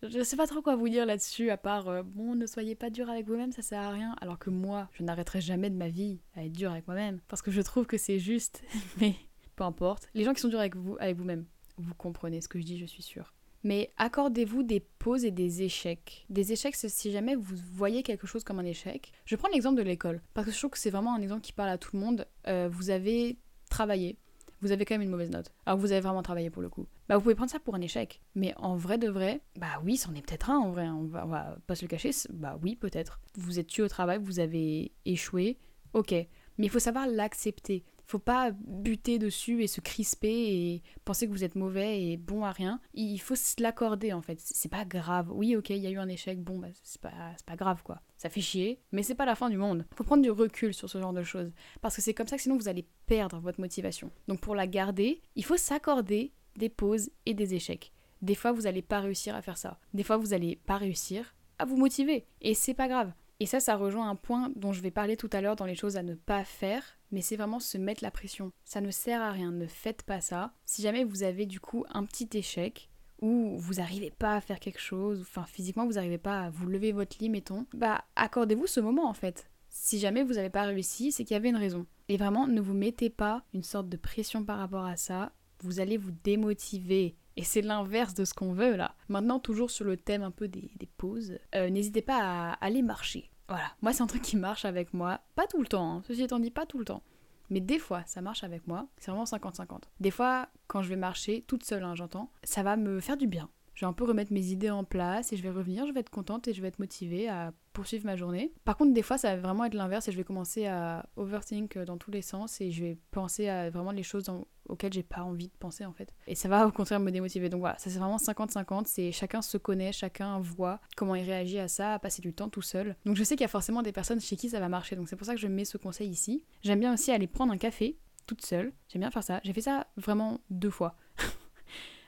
je 0.09 0.23
sais 0.23 0.35
pas 0.35 0.47
trop 0.47 0.61
quoi 0.61 0.75
vous 0.75 0.89
dire 0.89 1.05
là-dessus, 1.05 1.49
à 1.49 1.57
part 1.57 1.87
euh, 1.87 2.03
bon, 2.03 2.35
ne 2.35 2.45
soyez 2.45 2.75
pas 2.75 2.89
dur 2.89 3.09
avec 3.09 3.27
vous-même, 3.27 3.51
ça 3.51 3.61
sert 3.61 3.81
à 3.81 3.91
rien. 3.91 4.15
Alors 4.21 4.39
que 4.39 4.49
moi, 4.49 4.89
je 4.93 5.03
n'arrêterai 5.03 5.41
jamais 5.41 5.69
de 5.69 5.75
ma 5.75 5.89
vie 5.89 6.19
à 6.35 6.43
être 6.43 6.51
dur 6.51 6.71
avec 6.71 6.87
moi-même. 6.87 7.19
Parce 7.27 7.41
que 7.41 7.51
je 7.51 7.61
trouve 7.61 7.85
que 7.85 7.97
c'est 7.97 8.19
juste. 8.19 8.63
Mais 8.99 9.15
peu 9.55 9.63
importe. 9.63 10.07
Les 10.13 10.23
gens 10.23 10.33
qui 10.33 10.41
sont 10.41 10.49
durs 10.49 10.59
avec 10.59 10.75
vous, 10.75 10.97
avec 10.99 11.15
vous-même, 11.15 11.45
vous 11.77 11.93
comprenez 11.95 12.41
ce 12.41 12.47
que 12.47 12.59
je 12.59 12.65
dis, 12.65 12.77
je 12.77 12.85
suis 12.85 13.03
sûre. 13.03 13.33
Mais 13.63 13.93
accordez-vous 13.97 14.63
des 14.63 14.81
pauses 14.81 15.23
et 15.23 15.31
des 15.31 15.61
échecs. 15.61 16.25
Des 16.29 16.51
échecs, 16.51 16.75
si 16.75 17.11
jamais 17.11 17.35
vous 17.35 17.55
voyez 17.73 18.03
quelque 18.03 18.27
chose 18.27 18.43
comme 18.43 18.59
un 18.59 18.65
échec. 18.65 19.13
Je 19.25 19.35
prends 19.37 19.47
l'exemple 19.47 19.77
de 19.77 19.83
l'école, 19.83 20.21
parce 20.33 20.47
que 20.47 20.53
je 20.53 20.57
trouve 20.57 20.71
que 20.71 20.77
c'est 20.77 20.89
vraiment 20.89 21.15
un 21.15 21.21
exemple 21.21 21.41
qui 21.41 21.53
parle 21.53 21.69
à 21.69 21.77
tout 21.77 21.91
le 21.95 22.01
monde. 22.01 22.27
Euh, 22.47 22.67
vous 22.69 22.89
avez 22.89 23.37
travaillé, 23.69 24.17
vous 24.61 24.71
avez 24.71 24.83
quand 24.83 24.95
même 24.95 25.01
une 25.01 25.09
mauvaise 25.09 25.29
note. 25.29 25.51
Alors 25.65 25.79
vous 25.79 25.93
avez 25.93 26.01
vraiment 26.01 26.23
travaillé 26.23 26.49
pour 26.49 26.61
le 26.61 26.69
coup. 26.69 26.87
Bah 27.09 27.15
vous 27.15 27.21
pouvez 27.21 27.35
prendre 27.35 27.51
ça 27.51 27.59
pour 27.59 27.75
un 27.75 27.81
échec. 27.81 28.21
Mais 28.35 28.53
en 28.57 28.75
vrai 28.75 28.97
de 28.97 29.09
vrai, 29.09 29.41
bah 29.57 29.81
oui, 29.83 29.97
c'en 29.97 30.13
est 30.15 30.21
peut-être 30.21 30.49
un 30.49 30.57
en 30.57 30.71
vrai. 30.71 30.87
On 30.87 31.05
va, 31.05 31.25
va 31.25 31.57
pas 31.67 31.75
se 31.75 31.83
le 31.83 31.89
cacher. 31.89 32.11
Bah 32.31 32.57
oui, 32.61 32.75
peut-être. 32.75 33.19
Vous 33.35 33.59
êtes 33.59 33.67
tué 33.67 33.83
au 33.83 33.89
travail, 33.89 34.19
vous 34.21 34.39
avez 34.39 34.91
échoué. 35.05 35.57
Ok. 35.93 36.11
Mais 36.11 36.67
il 36.67 36.69
faut 36.69 36.79
savoir 36.79 37.07
l'accepter 37.07 37.83
faut 38.05 38.19
pas 38.19 38.51
buter 38.51 39.17
dessus 39.17 39.63
et 39.63 39.67
se 39.67 39.81
crisper 39.81 40.29
et 40.29 40.83
penser 41.05 41.27
que 41.27 41.31
vous 41.31 41.43
êtes 41.43 41.55
mauvais 41.55 42.03
et 42.03 42.17
bon 42.17 42.43
à 42.43 42.51
rien. 42.51 42.79
Il 42.93 43.17
faut 43.19 43.35
se 43.35 43.61
l'accorder 43.61 44.13
en 44.13 44.21
fait. 44.21 44.39
C'est 44.39 44.69
pas 44.69 44.85
grave. 44.85 45.31
Oui, 45.31 45.55
ok, 45.55 45.69
il 45.71 45.77
y 45.77 45.87
a 45.87 45.89
eu 45.89 45.97
un 45.97 46.07
échec, 46.07 46.41
bon, 46.41 46.59
bah, 46.59 46.67
c'est 46.83 47.01
pas, 47.01 47.11
pas 47.45 47.55
grave 47.55 47.81
quoi. 47.83 48.01
Ça 48.17 48.29
fait 48.29 48.41
chier, 48.41 48.81
mais 48.91 49.03
c'est 49.03 49.15
pas 49.15 49.25
la 49.25 49.35
fin 49.35 49.49
du 49.49 49.57
monde. 49.57 49.85
Faut 49.95 50.03
prendre 50.03 50.23
du 50.23 50.31
recul 50.31 50.73
sur 50.73 50.89
ce 50.89 50.99
genre 50.99 51.13
de 51.13 51.23
choses. 51.23 51.51
Parce 51.81 51.95
que 51.95 52.01
c'est 52.01 52.13
comme 52.13 52.27
ça 52.27 52.35
que 52.35 52.43
sinon 52.43 52.57
vous 52.57 52.67
allez 52.67 52.87
perdre 53.05 53.39
votre 53.39 53.59
motivation. 53.59 54.11
Donc 54.27 54.39
pour 54.41 54.55
la 54.55 54.67
garder, 54.67 55.21
il 55.35 55.45
faut 55.45 55.57
s'accorder 55.57 56.33
des 56.55 56.69
pauses 56.69 57.09
et 57.25 57.33
des 57.33 57.55
échecs. 57.55 57.91
Des 58.21 58.35
fois, 58.35 58.51
vous 58.51 58.67
allez 58.67 58.81
pas 58.81 58.99
réussir 58.99 59.35
à 59.35 59.41
faire 59.41 59.57
ça. 59.57 59.79
Des 59.93 60.03
fois, 60.03 60.17
vous 60.17 60.33
allez 60.33 60.55
pas 60.55 60.77
réussir 60.77 61.35
à 61.59 61.65
vous 61.65 61.77
motiver. 61.77 62.25
Et 62.41 62.53
c'est 62.53 62.73
pas 62.73 62.87
grave. 62.87 63.11
Et 63.39 63.45
ça, 63.45 63.59
ça 63.59 63.75
rejoint 63.75 64.09
un 64.09 64.15
point 64.15 64.51
dont 64.55 64.71
je 64.71 64.81
vais 64.81 64.91
parler 64.91 65.17
tout 65.17 65.29
à 65.33 65.41
l'heure 65.41 65.55
dans 65.55 65.65
les 65.65 65.75
choses 65.75 65.97
à 65.97 66.03
ne 66.03 66.15
pas 66.15 66.43
faire 66.45 66.97
mais 67.13 67.21
c'est 67.21 67.37
vraiment 67.37 67.59
se 67.59 67.77
mettre 67.77 68.03
la 68.03 68.11
pression. 68.11 68.51
Ça 68.65 68.81
ne 68.81 68.91
sert 68.91 69.21
à 69.21 69.31
rien, 69.31 69.51
ne 69.51 69.67
faites 69.67 70.01
pas 70.03 70.19
ça. 70.19 70.51
Si 70.65 70.81
jamais 70.81 71.03
vous 71.03 71.23
avez 71.23 71.45
du 71.45 71.59
coup 71.59 71.85
un 71.93 72.03
petit 72.05 72.27
échec, 72.33 72.89
ou 73.21 73.55
vous 73.57 73.75
n'arrivez 73.75 74.11
pas 74.11 74.35
à 74.35 74.41
faire 74.41 74.59
quelque 74.59 74.81
chose, 74.81 75.21
enfin 75.21 75.45
physiquement 75.45 75.85
vous 75.85 75.93
n'arrivez 75.93 76.17
pas 76.17 76.41
à 76.41 76.49
vous 76.49 76.65
lever 76.65 76.91
votre 76.91 77.15
lit, 77.19 77.29
mettons, 77.29 77.65
bah 77.73 78.03
accordez-vous 78.15 78.67
ce 78.67 78.81
moment 78.81 79.07
en 79.07 79.13
fait. 79.13 79.49
Si 79.69 79.99
jamais 79.99 80.23
vous 80.23 80.33
n'avez 80.33 80.49
pas 80.49 80.63
réussi, 80.63 81.11
c'est 81.11 81.23
qu'il 81.23 81.35
y 81.35 81.37
avait 81.37 81.49
une 81.49 81.55
raison. 81.55 81.85
Et 82.09 82.17
vraiment, 82.17 82.47
ne 82.47 82.61
vous 82.61 82.73
mettez 82.73 83.09
pas 83.09 83.43
une 83.53 83.63
sorte 83.63 83.89
de 83.89 83.97
pression 83.97 84.43
par 84.43 84.57
rapport 84.57 84.85
à 84.85 84.97
ça. 84.97 85.31
Vous 85.63 85.79
allez 85.79 85.97
vous 85.97 86.11
démotiver. 86.23 87.15
Et 87.35 87.43
c'est 87.43 87.61
l'inverse 87.61 88.13
de 88.13 88.25
ce 88.25 88.33
qu'on 88.33 88.53
veut 88.53 88.75
là. 88.75 88.95
Maintenant, 89.09 89.39
toujours 89.39 89.71
sur 89.71 89.85
le 89.85 89.97
thème 89.97 90.21
un 90.21 90.31
peu 90.31 90.47
des, 90.47 90.69
pauses, 90.97 91.39
euh, 91.55 91.69
n'hésitez 91.69 92.01
pas 92.01 92.19
à 92.21 92.53
aller 92.53 92.81
marcher. 92.81 93.31
Voilà, 93.49 93.71
moi 93.81 93.91
c'est 93.91 94.03
un 94.03 94.07
truc 94.07 94.21
qui 94.21 94.37
marche 94.37 94.65
avec 94.65 94.93
moi. 94.93 95.21
Pas 95.35 95.47
tout 95.47 95.61
le 95.61 95.67
temps, 95.67 95.95
hein. 95.95 96.03
ceci 96.07 96.21
étant 96.23 96.39
dit, 96.39 96.51
pas 96.51 96.65
tout 96.65 96.77
le 96.77 96.85
temps. 96.85 97.03
Mais 97.49 97.59
des 97.59 97.79
fois, 97.79 98.03
ça 98.05 98.21
marche 98.21 98.43
avec 98.43 98.67
moi. 98.67 98.87
C'est 98.97 99.11
vraiment 99.11 99.25
50-50. 99.25 99.81
Des 99.99 100.11
fois, 100.11 100.47
quand 100.67 100.81
je 100.81 100.89
vais 100.89 100.95
marcher, 100.95 101.43
toute 101.47 101.63
seule, 101.63 101.83
hein, 101.83 101.95
j'entends, 101.95 102.31
ça 102.43 102.63
va 102.63 102.77
me 102.77 102.99
faire 102.99 103.17
du 103.17 103.27
bien 103.27 103.49
je 103.73 103.85
vais 103.85 103.89
un 103.89 103.93
peu 103.93 104.03
remettre 104.03 104.31
mes 104.31 104.47
idées 104.47 104.69
en 104.69 104.83
place 104.83 105.33
et 105.33 105.37
je 105.37 105.43
vais 105.43 105.49
revenir, 105.49 105.85
je 105.87 105.91
vais 105.91 105.99
être 105.99 106.09
contente 106.09 106.47
et 106.47 106.53
je 106.53 106.61
vais 106.61 106.67
être 106.67 106.79
motivée 106.79 107.27
à 107.29 107.53
poursuivre 107.73 108.05
ma 108.05 108.15
journée. 108.15 108.53
Par 108.65 108.77
contre, 108.77 108.93
des 108.93 109.01
fois, 109.01 109.17
ça 109.17 109.35
va 109.35 109.41
vraiment 109.41 109.65
être 109.65 109.73
l'inverse 109.73 110.07
et 110.07 110.11
je 110.11 110.17
vais 110.17 110.23
commencer 110.23 110.67
à 110.67 111.07
overthink 111.15 111.77
dans 111.79 111.97
tous 111.97 112.11
les 112.11 112.21
sens 112.21 112.61
et 112.61 112.71
je 112.71 112.83
vais 112.83 112.97
penser 113.11 113.49
à 113.49 113.69
vraiment 113.69 113.91
les 113.91 114.03
choses 114.03 114.29
auxquelles 114.69 114.93
j'ai 114.93 115.03
pas 115.03 115.21
envie 115.23 115.47
de 115.47 115.53
penser 115.59 115.85
en 115.85 115.93
fait. 115.93 116.13
Et 116.27 116.35
ça 116.35 116.47
va 116.47 116.67
au 116.67 116.71
contraire 116.71 116.99
me 116.99 117.11
démotiver. 117.11 117.49
Donc 117.49 117.61
voilà, 117.61 117.77
ça 117.77 117.89
c'est 117.89 117.99
vraiment 117.99 118.17
50-50, 118.17 118.83
c'est 118.85 119.11
chacun 119.11 119.41
se 119.41 119.57
connaît, 119.57 119.91
chacun 119.91 120.39
voit 120.39 120.79
comment 120.95 121.15
il 121.15 121.25
réagit 121.25 121.59
à 121.59 121.67
ça, 121.67 121.95
à 121.95 121.99
passer 121.99 122.21
du 122.21 122.33
temps 122.33 122.49
tout 122.49 122.61
seul. 122.61 122.95
Donc 123.05 123.15
je 123.15 123.23
sais 123.23 123.35
qu'il 123.35 123.43
y 123.43 123.45
a 123.45 123.49
forcément 123.49 123.81
des 123.81 123.91
personnes 123.91 124.21
chez 124.21 124.35
qui 124.35 124.49
ça 124.49 124.59
va 124.59 124.69
marcher, 124.69 124.95
donc 124.95 125.09
c'est 125.09 125.15
pour 125.15 125.25
ça 125.25 125.33
que 125.33 125.41
je 125.41 125.47
mets 125.47 125.65
ce 125.65 125.77
conseil 125.77 126.09
ici. 126.09 126.45
J'aime 126.61 126.79
bien 126.79 126.93
aussi 126.93 127.11
aller 127.11 127.27
prendre 127.27 127.51
un 127.51 127.57
café 127.57 127.97
toute 128.25 128.45
seule, 128.45 128.71
j'aime 128.87 129.01
bien 129.01 129.11
faire 129.11 129.23
ça. 129.23 129.41
J'ai 129.43 129.53
fait 129.53 129.61
ça 129.61 129.87
vraiment 129.97 130.39
deux 130.49 130.69
fois. 130.69 130.95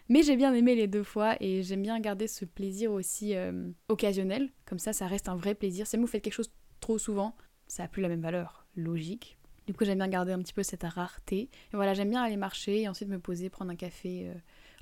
Mais 0.07 0.21
j'ai 0.21 0.35
bien 0.35 0.53
aimé 0.53 0.75
les 0.75 0.87
deux 0.87 1.03
fois 1.03 1.35
et 1.39 1.63
j'aime 1.63 1.81
bien 1.81 1.99
garder 1.99 2.27
ce 2.27 2.45
plaisir 2.45 2.91
aussi 2.91 3.35
euh, 3.35 3.69
occasionnel. 3.89 4.51
Comme 4.65 4.79
ça, 4.79 4.93
ça 4.93 5.07
reste 5.07 5.29
un 5.29 5.35
vrai 5.35 5.55
plaisir. 5.55 5.87
Si 5.87 5.97
vous 5.97 6.07
faites 6.07 6.23
quelque 6.23 6.33
chose 6.33 6.51
trop 6.79 6.97
souvent, 6.97 7.35
ça 7.67 7.83
n'a 7.83 7.89
plus 7.89 8.01
la 8.01 8.09
même 8.09 8.21
valeur. 8.21 8.67
Logique. 8.75 9.37
Du 9.65 9.73
coup, 9.73 9.83
j'aime 9.83 9.97
bien 9.97 10.07
garder 10.07 10.31
un 10.31 10.39
petit 10.39 10.53
peu 10.53 10.61
cette 10.61 10.83
rareté. 10.83 11.49
Et 11.73 11.75
voilà, 11.75 11.95
j'aime 11.95 12.11
bien 12.11 12.21
aller 12.21 12.37
marcher 12.37 12.81
et 12.81 12.87
ensuite 12.87 13.09
me 13.09 13.17
poser, 13.17 13.49
prendre 13.49 13.71
un 13.71 13.75
café. 13.75 14.29
Euh. 14.29 14.33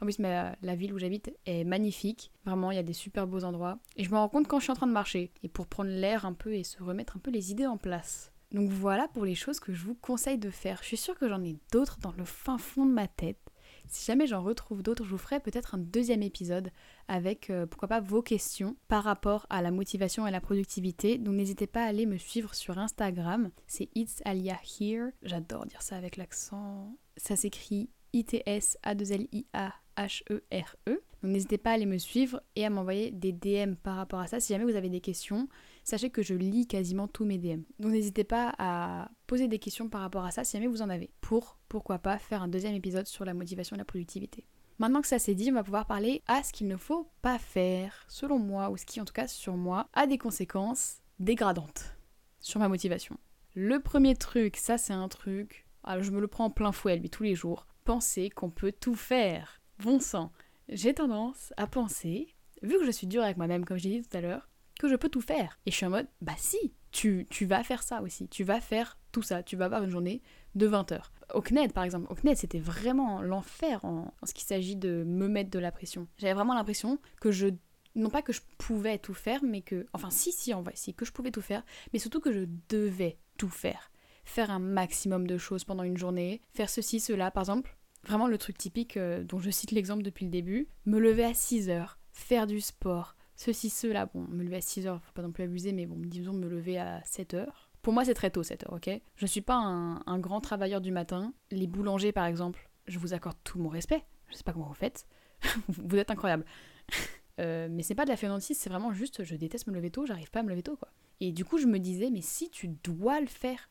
En 0.01 0.05
plus, 0.05 0.19
la 0.19 0.75
ville 0.75 0.93
où 0.93 0.99
j'habite 0.99 1.31
est 1.45 1.63
magnifique. 1.63 2.31
Vraiment, 2.45 2.71
il 2.71 2.75
y 2.75 2.79
a 2.79 2.83
des 2.83 2.91
super 2.91 3.25
beaux 3.25 3.45
endroits. 3.45 3.79
Et 3.95 4.03
je 4.03 4.09
me 4.09 4.17
rends 4.17 4.27
compte 4.27 4.49
quand 4.49 4.59
je 4.59 4.63
suis 4.63 4.71
en 4.71 4.75
train 4.75 4.87
de 4.87 4.91
marcher. 4.91 5.31
Et 5.41 5.47
pour 5.47 5.67
prendre 5.67 5.89
l'air 5.89 6.25
un 6.25 6.33
peu 6.33 6.53
et 6.53 6.63
se 6.63 6.83
remettre 6.83 7.15
un 7.15 7.19
peu 7.19 7.31
les 7.31 7.51
idées 7.51 7.67
en 7.67 7.77
place. 7.77 8.33
Donc 8.51 8.69
voilà 8.69 9.07
pour 9.07 9.23
les 9.23 9.35
choses 9.35 9.61
que 9.61 9.73
je 9.73 9.83
vous 9.85 9.95
conseille 9.95 10.37
de 10.37 10.49
faire. 10.49 10.79
Je 10.81 10.87
suis 10.87 10.97
sûre 10.97 11.17
que 11.17 11.29
j'en 11.29 11.43
ai 11.43 11.55
d'autres 11.71 11.97
dans 11.99 12.11
le 12.11 12.25
fin 12.25 12.57
fond 12.57 12.85
de 12.85 12.91
ma 12.91 13.07
tête. 13.07 13.39
Si 13.87 14.05
jamais 14.05 14.27
j'en 14.27 14.41
retrouve 14.41 14.81
d'autres, 14.81 15.03
je 15.03 15.09
vous 15.09 15.17
ferai 15.17 15.39
peut-être 15.39 15.75
un 15.75 15.77
deuxième 15.77 16.23
épisode 16.23 16.71
avec, 17.07 17.49
euh, 17.49 17.65
pourquoi 17.65 17.87
pas, 17.87 17.99
vos 17.99 18.21
questions 18.21 18.75
par 18.87 19.03
rapport 19.03 19.45
à 19.49 19.61
la 19.61 19.71
motivation 19.71 20.25
et 20.27 20.31
la 20.31 20.41
productivité. 20.41 21.17
Donc 21.17 21.35
n'hésitez 21.35 21.67
pas 21.67 21.83
à 21.83 21.87
aller 21.87 22.05
me 22.05 22.17
suivre 22.17 22.55
sur 22.55 22.77
Instagram. 22.77 23.49
C'est 23.67 23.89
It's 23.95 24.21
Alia 24.25 24.59
Here. 24.79 25.09
J'adore 25.21 25.65
dire 25.65 25.81
ça 25.81 25.95
avec 25.95 26.17
l'accent. 26.17 26.97
Ça 27.17 27.35
s'écrit 27.35 27.89
I-T-S-A-2-L-I-A 28.13 29.73
H-E-R-E. 29.95 30.91
E. 30.91 31.03
Donc 31.21 31.31
n'hésitez 31.31 31.57
pas 31.57 31.71
à 31.71 31.73
aller 31.73 31.85
me 31.85 31.97
suivre 31.97 32.41
et 32.55 32.65
à 32.65 32.69
m'envoyer 32.69 33.11
des 33.11 33.31
DM 33.31 33.75
par 33.75 33.95
rapport 33.95 34.19
à 34.19 34.27
ça. 34.27 34.39
Si 34.39 34.53
jamais 34.53 34.65
vous 34.65 34.75
avez 34.75 34.89
des 34.89 35.01
questions, 35.01 35.47
sachez 35.83 36.09
que 36.09 36.21
je 36.21 36.33
lis 36.33 36.67
quasiment 36.67 37.07
tous 37.07 37.25
mes 37.25 37.37
DM. 37.37 37.61
Donc 37.79 37.91
n'hésitez 37.91 38.23
pas 38.23 38.53
à 38.57 39.09
poser 39.27 39.47
des 39.47 39.59
questions 39.59 39.89
par 39.89 40.01
rapport 40.01 40.25
à 40.25 40.31
ça 40.31 40.43
si 40.43 40.57
jamais 40.57 40.67
vous 40.67 40.81
en 40.81 40.89
avez. 40.89 41.11
Pour, 41.21 41.57
pourquoi 41.69 41.99
pas, 41.99 42.17
faire 42.17 42.41
un 42.41 42.47
deuxième 42.47 42.75
épisode 42.75 43.07
sur 43.07 43.25
la 43.25 43.33
motivation 43.33 43.75
et 43.75 43.79
la 43.79 43.85
productivité. 43.85 44.45
Maintenant 44.79 45.01
que 45.01 45.07
ça 45.07 45.19
s'est 45.19 45.35
dit, 45.35 45.49
on 45.51 45.55
va 45.55 45.63
pouvoir 45.63 45.85
parler 45.85 46.23
à 46.27 46.43
ce 46.43 46.51
qu'il 46.51 46.67
ne 46.67 46.77
faut 46.77 47.09
pas 47.21 47.37
faire, 47.37 48.05
selon 48.07 48.39
moi, 48.39 48.69
ou 48.69 48.77
ce 48.77 48.85
qui 48.85 48.99
en 48.99 49.05
tout 49.05 49.13
cas 49.13 49.27
sur 49.27 49.55
moi 49.55 49.87
a 49.93 50.07
des 50.07 50.17
conséquences 50.17 50.97
dégradantes 51.19 51.95
sur 52.39 52.59
ma 52.59 52.69
motivation. 52.69 53.17
Le 53.55 53.79
premier 53.79 54.15
truc, 54.15 54.57
ça 54.57 54.77
c'est 54.77 54.93
un 54.93 55.07
truc, 55.07 55.67
alors 55.83 56.03
je 56.03 56.11
me 56.11 56.19
le 56.19 56.27
prends 56.27 56.45
en 56.45 56.49
plein 56.49 56.71
fouet 56.71 56.97
lui 56.97 57.09
tous 57.09 57.23
les 57.23 57.35
jours, 57.35 57.67
penser 57.85 58.29
qu'on 58.29 58.49
peut 58.49 58.71
tout 58.71 58.95
faire. 58.95 59.61
Bon 59.79 59.99
sang, 59.99 60.31
j'ai 60.69 60.93
tendance 60.93 61.53
à 61.55 61.67
penser, 61.67 62.35
vu 62.63 62.79
que 62.79 62.85
je 62.85 62.91
suis 62.91 63.07
dure 63.07 63.23
avec 63.23 63.37
moi-même 63.37 63.63
comme 63.63 63.77
j'ai 63.77 64.01
dit 64.01 64.07
tout 64.07 64.17
à 64.17 64.21
l'heure, 64.21 64.49
que 64.83 64.89
je 64.89 64.97
peux 64.97 65.07
tout 65.07 65.21
faire. 65.21 65.57
Et 65.65 65.71
je 65.71 65.77
suis 65.77 65.85
en 65.85 65.91
mode, 65.91 66.07
bah 66.19 66.33
si, 66.37 66.73
tu, 66.91 67.25
tu 67.29 67.45
vas 67.45 67.63
faire 67.63 67.83
ça 67.83 68.01
aussi, 68.01 68.27
tu 68.27 68.43
vas 68.43 68.59
faire 68.59 68.99
tout 69.13 69.21
ça, 69.21 69.41
tu 69.41 69.55
vas 69.55 69.65
avoir 69.65 69.81
une 69.81 69.89
journée 69.89 70.21
de 70.55 70.67
20 70.67 70.91
heures. 70.91 71.13
Au 71.33 71.41
CNED 71.41 71.71
par 71.71 71.85
exemple, 71.85 72.11
au 72.11 72.15
CNED 72.15 72.35
c'était 72.35 72.59
vraiment 72.59 73.21
l'enfer 73.21 73.85
en, 73.85 74.13
ce 74.23 74.33
qui 74.33 74.43
s'agit 74.43 74.75
de 74.75 75.05
me 75.05 75.29
mettre 75.29 75.49
de 75.51 75.59
la 75.59 75.71
pression. 75.71 76.09
J'avais 76.17 76.33
vraiment 76.33 76.53
l'impression 76.53 76.99
que 77.21 77.31
je 77.31 77.47
non 77.95 78.09
pas 78.09 78.21
que 78.21 78.33
je 78.33 78.41
pouvais 78.57 78.97
tout 78.97 79.13
faire, 79.13 79.41
mais 79.41 79.61
que, 79.61 79.85
enfin 79.93 80.09
si, 80.09 80.33
si, 80.33 80.53
en 80.53 80.63
vrai, 80.63 80.73
si, 80.75 80.93
que 80.93 81.05
je 81.05 81.13
pouvais 81.13 81.31
tout 81.31 81.41
faire, 81.41 81.63
mais 81.93 81.99
surtout 81.99 82.19
que 82.19 82.33
je 82.33 82.45
devais 82.67 83.19
tout 83.37 83.49
faire. 83.49 83.89
Faire 84.25 84.51
un 84.51 84.59
maximum 84.59 85.27
de 85.27 85.37
choses 85.37 85.63
pendant 85.63 85.83
une 85.83 85.97
journée, 85.97 86.41
faire 86.51 86.69
ceci, 86.69 86.99
cela, 86.99 87.31
par 87.31 87.43
exemple, 87.43 87.77
vraiment 88.03 88.27
le 88.27 88.37
truc 88.37 88.57
typique 88.57 88.97
euh, 88.97 89.23
dont 89.23 89.39
je 89.39 89.49
cite 89.51 89.71
l'exemple 89.71 90.03
depuis 90.03 90.25
le 90.25 90.31
début, 90.31 90.67
me 90.85 90.99
lever 90.99 91.23
à 91.23 91.33
6 91.33 91.69
heures, 91.69 91.99
faire 92.11 92.47
du 92.47 92.59
sport, 92.59 93.15
ceci, 93.35 93.69
cela, 93.69 94.07
bon, 94.07 94.25
me 94.29 94.43
lever 94.43 94.57
à 94.57 94.61
6 94.61 94.87
heures, 94.87 95.01
faut 95.03 95.13
pas 95.13 95.21
non 95.21 95.31
plus 95.31 95.43
abuser, 95.43 95.73
mais 95.73 95.85
bon, 95.85 95.95
disons 95.97 96.33
me 96.33 96.47
lever 96.47 96.77
à 96.77 97.01
7 97.03 97.33
heures. 97.33 97.71
Pour 97.81 97.93
moi, 97.93 98.05
c'est 98.05 98.13
très 98.13 98.31
tôt 98.31 98.43
7 98.43 98.63
heures, 98.63 98.73
ok? 98.73 98.89
Je 99.15 99.25
suis 99.25 99.41
pas 99.41 99.55
un, 99.55 100.19
grand 100.19 100.39
travailleur 100.39 100.79
du 100.79 100.91
matin. 100.91 101.33
Les 101.51 101.67
boulangers, 101.67 102.11
par 102.11 102.25
exemple, 102.25 102.69
je 102.87 102.97
vous 102.99 103.13
accorde 103.13 103.37
tout 103.43 103.59
mon 103.59 103.69
respect. 103.69 104.05
Je 104.29 104.35
sais 104.35 104.43
pas 104.43 104.53
comment 104.53 104.67
vous 104.67 104.73
faites. 104.73 105.05
vous 105.67 105.97
êtes 105.97 106.09
incroyable. 106.09 106.45
euh, 107.39 107.67
mais 107.69 107.83
c'est 107.83 107.95
pas 107.95 108.05
de 108.05 108.09
la 108.09 108.17
fainéantise, 108.17 108.57
c'est 108.57 108.69
vraiment 108.69 108.93
juste, 108.93 109.23
je 109.23 109.35
déteste 109.35 109.67
me 109.67 109.73
lever 109.73 109.91
tôt, 109.91 110.05
j'arrive 110.05 110.31
pas 110.31 110.39
à 110.39 110.43
me 110.43 110.49
lever 110.49 110.63
tôt, 110.63 110.77
quoi. 110.77 110.89
Et 111.19 111.31
du 111.31 111.45
coup, 111.45 111.57
je 111.57 111.67
me 111.67 111.79
disais, 111.79 112.09
mais 112.09 112.21
si 112.21 112.49
tu 112.49 112.67
dois 112.67 113.19
le 113.19 113.27
faire, 113.27 113.69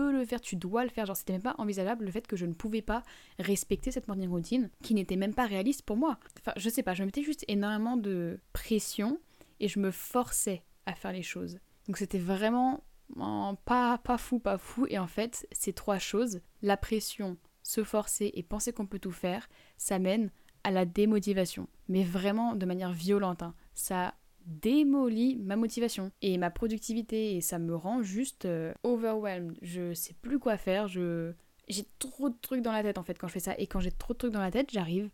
le 0.00 0.24
faire, 0.24 0.40
tu 0.40 0.56
dois 0.56 0.84
le 0.84 0.90
faire. 0.90 1.06
Genre, 1.06 1.16
c'était 1.16 1.32
même 1.32 1.42
pas 1.42 1.54
envisageable 1.58 2.04
le 2.04 2.10
fait 2.10 2.26
que 2.26 2.36
je 2.36 2.46
ne 2.46 2.54
pouvais 2.54 2.82
pas 2.82 3.02
respecter 3.38 3.90
cette 3.90 4.08
morning 4.08 4.28
routine 4.28 4.70
qui 4.82 4.94
n'était 4.94 5.16
même 5.16 5.34
pas 5.34 5.46
réaliste 5.46 5.82
pour 5.82 5.96
moi. 5.96 6.18
Enfin, 6.40 6.52
je 6.56 6.68
sais 6.68 6.82
pas, 6.82 6.94
je 6.94 7.02
me 7.02 7.06
mettais 7.06 7.22
juste 7.22 7.44
énormément 7.48 7.96
de 7.96 8.38
pression 8.52 9.18
et 9.60 9.68
je 9.68 9.78
me 9.78 9.90
forçais 9.90 10.62
à 10.86 10.94
faire 10.94 11.12
les 11.12 11.22
choses. 11.22 11.58
Donc, 11.86 11.96
c'était 11.98 12.18
vraiment 12.18 12.82
pas, 13.64 13.98
pas 13.98 14.18
fou, 14.18 14.38
pas 14.38 14.58
fou. 14.58 14.86
Et 14.88 14.98
en 14.98 15.06
fait, 15.06 15.46
ces 15.52 15.72
trois 15.72 15.98
choses, 15.98 16.40
la 16.62 16.76
pression, 16.76 17.36
se 17.62 17.84
forcer 17.84 18.30
et 18.34 18.42
penser 18.42 18.72
qu'on 18.72 18.86
peut 18.86 18.98
tout 18.98 19.12
faire, 19.12 19.48
ça 19.76 19.98
mène 19.98 20.30
à 20.64 20.70
la 20.70 20.84
démotivation. 20.84 21.68
Mais 21.88 22.04
vraiment 22.04 22.54
de 22.54 22.66
manière 22.66 22.92
violente. 22.92 23.42
Hein. 23.42 23.54
Ça 23.74 24.14
démolit 24.46 25.36
ma 25.36 25.56
motivation 25.56 26.10
et 26.22 26.38
ma 26.38 26.50
productivité 26.50 27.36
et 27.36 27.40
ça 27.40 27.58
me 27.58 27.74
rend 27.74 28.02
juste 28.02 28.44
euh, 28.44 28.72
overwhelmed. 28.82 29.56
Je 29.62 29.94
sais 29.94 30.14
plus 30.20 30.38
quoi 30.38 30.56
faire, 30.56 30.88
je 30.88 31.32
j'ai 31.68 31.86
trop 31.98 32.28
de 32.28 32.36
trucs 32.42 32.60
dans 32.60 32.72
la 32.72 32.82
tête 32.82 32.98
en 32.98 33.02
fait 33.02 33.14
quand 33.14 33.28
je 33.28 33.34
fais 33.34 33.40
ça 33.40 33.54
et 33.56 33.66
quand 33.66 33.80
j'ai 33.80 33.92
trop 33.92 34.12
de 34.12 34.18
trucs 34.18 34.32
dans 34.32 34.40
la 34.40 34.50
tête, 34.50 34.70
j'arrive 34.72 35.10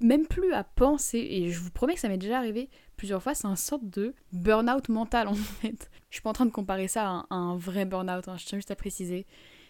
même 0.00 0.26
plus 0.26 0.52
à 0.52 0.64
penser 0.64 1.18
et 1.18 1.50
je 1.50 1.60
vous 1.60 1.70
promets 1.70 1.94
que 1.94 2.00
ça 2.00 2.08
m'est 2.08 2.18
déjà 2.18 2.38
arrivé 2.38 2.68
plusieurs 2.96 3.22
fois, 3.22 3.34
c'est 3.34 3.46
un 3.46 3.56
sorte 3.56 3.88
de 3.88 4.14
burn-out 4.32 4.88
mental 4.88 5.28
en 5.28 5.34
fait. 5.34 5.90
Je 6.10 6.16
suis 6.16 6.22
pas 6.22 6.30
en 6.30 6.34
train 6.34 6.46
de 6.46 6.50
comparer 6.50 6.88
ça 6.88 7.24
à 7.30 7.34
un, 7.34 7.56
vrai 7.56 7.84
burn-out, 7.84 8.28
hein, 8.28 8.36
je 8.36 8.46
tiens 8.46 8.58
juste 8.58 8.70
à 8.70 8.76
préciser. 8.76 9.26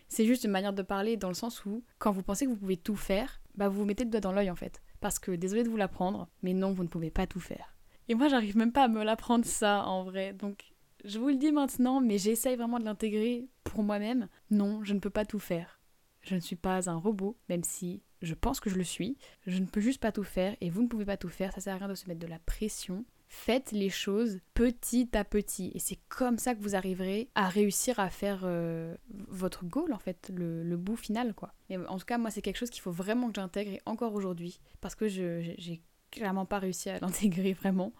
C'est 0.08 0.26
juste 0.26 0.44
une 0.44 0.50
manière 0.50 0.72
de 0.72 0.82
parler 0.82 1.16
dans 1.16 1.28
le 1.28 1.34
sens 1.34 1.64
où 1.64 1.82
quand 1.98 2.12
vous 2.12 2.22
pensez 2.22 2.44
que 2.44 2.50
vous 2.50 2.56
pouvez 2.56 2.76
tout 2.76 2.96
faire, 2.96 3.40
bah 3.54 3.68
vous 3.68 3.80
vous 3.80 3.84
mettez 3.84 4.04
le 4.04 4.10
doigt 4.10 4.20
dans 4.20 4.32
l'œil 4.32 4.50
en 4.50 4.56
fait. 4.56 4.82
Parce 5.00 5.18
que 5.18 5.32
désolé 5.32 5.64
de 5.64 5.68
vous 5.68 5.76
l'apprendre, 5.76 6.28
mais 6.42 6.52
non, 6.52 6.72
vous 6.72 6.82
ne 6.82 6.88
pouvez 6.88 7.10
pas 7.10 7.26
tout 7.26 7.40
faire. 7.40 7.73
Et 8.08 8.14
moi, 8.14 8.28
j'arrive 8.28 8.56
même 8.56 8.72
pas 8.72 8.84
à 8.84 8.88
me 8.88 9.02
l'apprendre 9.02 9.44
ça 9.44 9.84
en 9.86 10.04
vrai. 10.04 10.32
Donc, 10.32 10.72
je 11.04 11.18
vous 11.18 11.28
le 11.28 11.36
dis 11.36 11.52
maintenant, 11.52 12.00
mais 12.00 12.18
j'essaye 12.18 12.56
vraiment 12.56 12.78
de 12.78 12.84
l'intégrer 12.84 13.48
pour 13.62 13.82
moi-même. 13.82 14.28
Non, 14.50 14.82
je 14.84 14.94
ne 14.94 15.00
peux 15.00 15.10
pas 15.10 15.24
tout 15.24 15.38
faire. 15.38 15.80
Je 16.22 16.34
ne 16.34 16.40
suis 16.40 16.56
pas 16.56 16.88
un 16.88 16.96
robot, 16.96 17.36
même 17.48 17.64
si 17.64 18.02
je 18.22 18.34
pense 18.34 18.60
que 18.60 18.70
je 18.70 18.76
le 18.76 18.84
suis. 18.84 19.16
Je 19.46 19.58
ne 19.58 19.66
peux 19.66 19.80
juste 19.80 20.00
pas 20.00 20.12
tout 20.12 20.24
faire 20.24 20.56
et 20.60 20.70
vous 20.70 20.82
ne 20.82 20.88
pouvez 20.88 21.04
pas 21.04 21.16
tout 21.16 21.28
faire. 21.28 21.52
Ça 21.52 21.60
sert 21.60 21.74
à 21.74 21.78
rien 21.78 21.88
de 21.88 21.94
se 21.94 22.08
mettre 22.08 22.20
de 22.20 22.26
la 22.26 22.38
pression. 22.38 23.04
Faites 23.26 23.72
les 23.72 23.90
choses 23.90 24.38
petit 24.54 25.08
à 25.14 25.24
petit 25.24 25.72
et 25.74 25.78
c'est 25.78 25.98
comme 26.08 26.38
ça 26.38 26.54
que 26.54 26.62
vous 26.62 26.76
arriverez 26.76 27.28
à 27.34 27.48
réussir 27.48 27.98
à 27.98 28.08
faire 28.08 28.42
euh, 28.44 28.94
votre 29.28 29.64
goal 29.64 29.92
en 29.92 29.98
fait, 29.98 30.30
le, 30.32 30.62
le, 30.62 30.76
bout 30.76 30.96
final 30.96 31.34
quoi. 31.34 31.52
En 31.88 31.98
tout 31.98 32.04
cas, 32.04 32.16
moi, 32.16 32.30
c'est 32.30 32.42
quelque 32.42 32.58
chose 32.58 32.70
qu'il 32.70 32.82
faut 32.82 32.92
vraiment 32.92 33.28
que 33.28 33.34
j'intègre 33.34 33.72
et 33.72 33.80
encore 33.86 34.14
aujourd'hui 34.14 34.60
parce 34.80 34.94
que 34.94 35.08
j'ai 35.08 35.82
clairement 36.14 36.46
pas 36.46 36.58
réussi 36.58 36.90
à 36.90 36.98
l'intégrer 37.00 37.52
vraiment. 37.52 37.92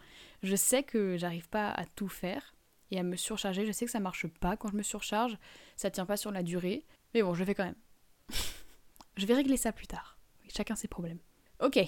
Je 0.43 0.57
sais 0.57 0.83
que 0.83 1.17
j'arrive 1.17 1.49
pas 1.49 1.71
à 1.71 1.85
tout 1.85 2.09
faire 2.09 2.55
et 2.91 2.99
à 2.99 3.03
me 3.03 3.17
surcharger. 3.17 3.67
Je 3.67 3.73
sais 3.73 3.85
que 3.85 3.91
ça 3.91 4.01
marche 4.01 4.27
pas 4.27 4.57
quand 4.57 4.69
je 4.69 4.77
me 4.77 4.83
surcharge. 4.83 5.39
Ça 5.77 5.91
tient 5.91 6.07
pas 6.07 6.17
sur 6.17 6.31
la 6.31 6.43
durée. 6.43 6.85
Mais 7.15 7.23
bon, 7.23 7.35
je 7.35 7.41
le 7.41 7.47
fais 7.47 7.55
quand 7.55 7.65
même. 7.65 7.75
je 9.17 9.27
vais 9.27 9.35
régler 9.35 9.57
ça 9.57 9.73
plus 9.73 9.87
tard. 9.87 10.19
Chacun 10.55 10.77
ses 10.77 10.89
problèmes. 10.89 11.19
Ok, 11.61 11.79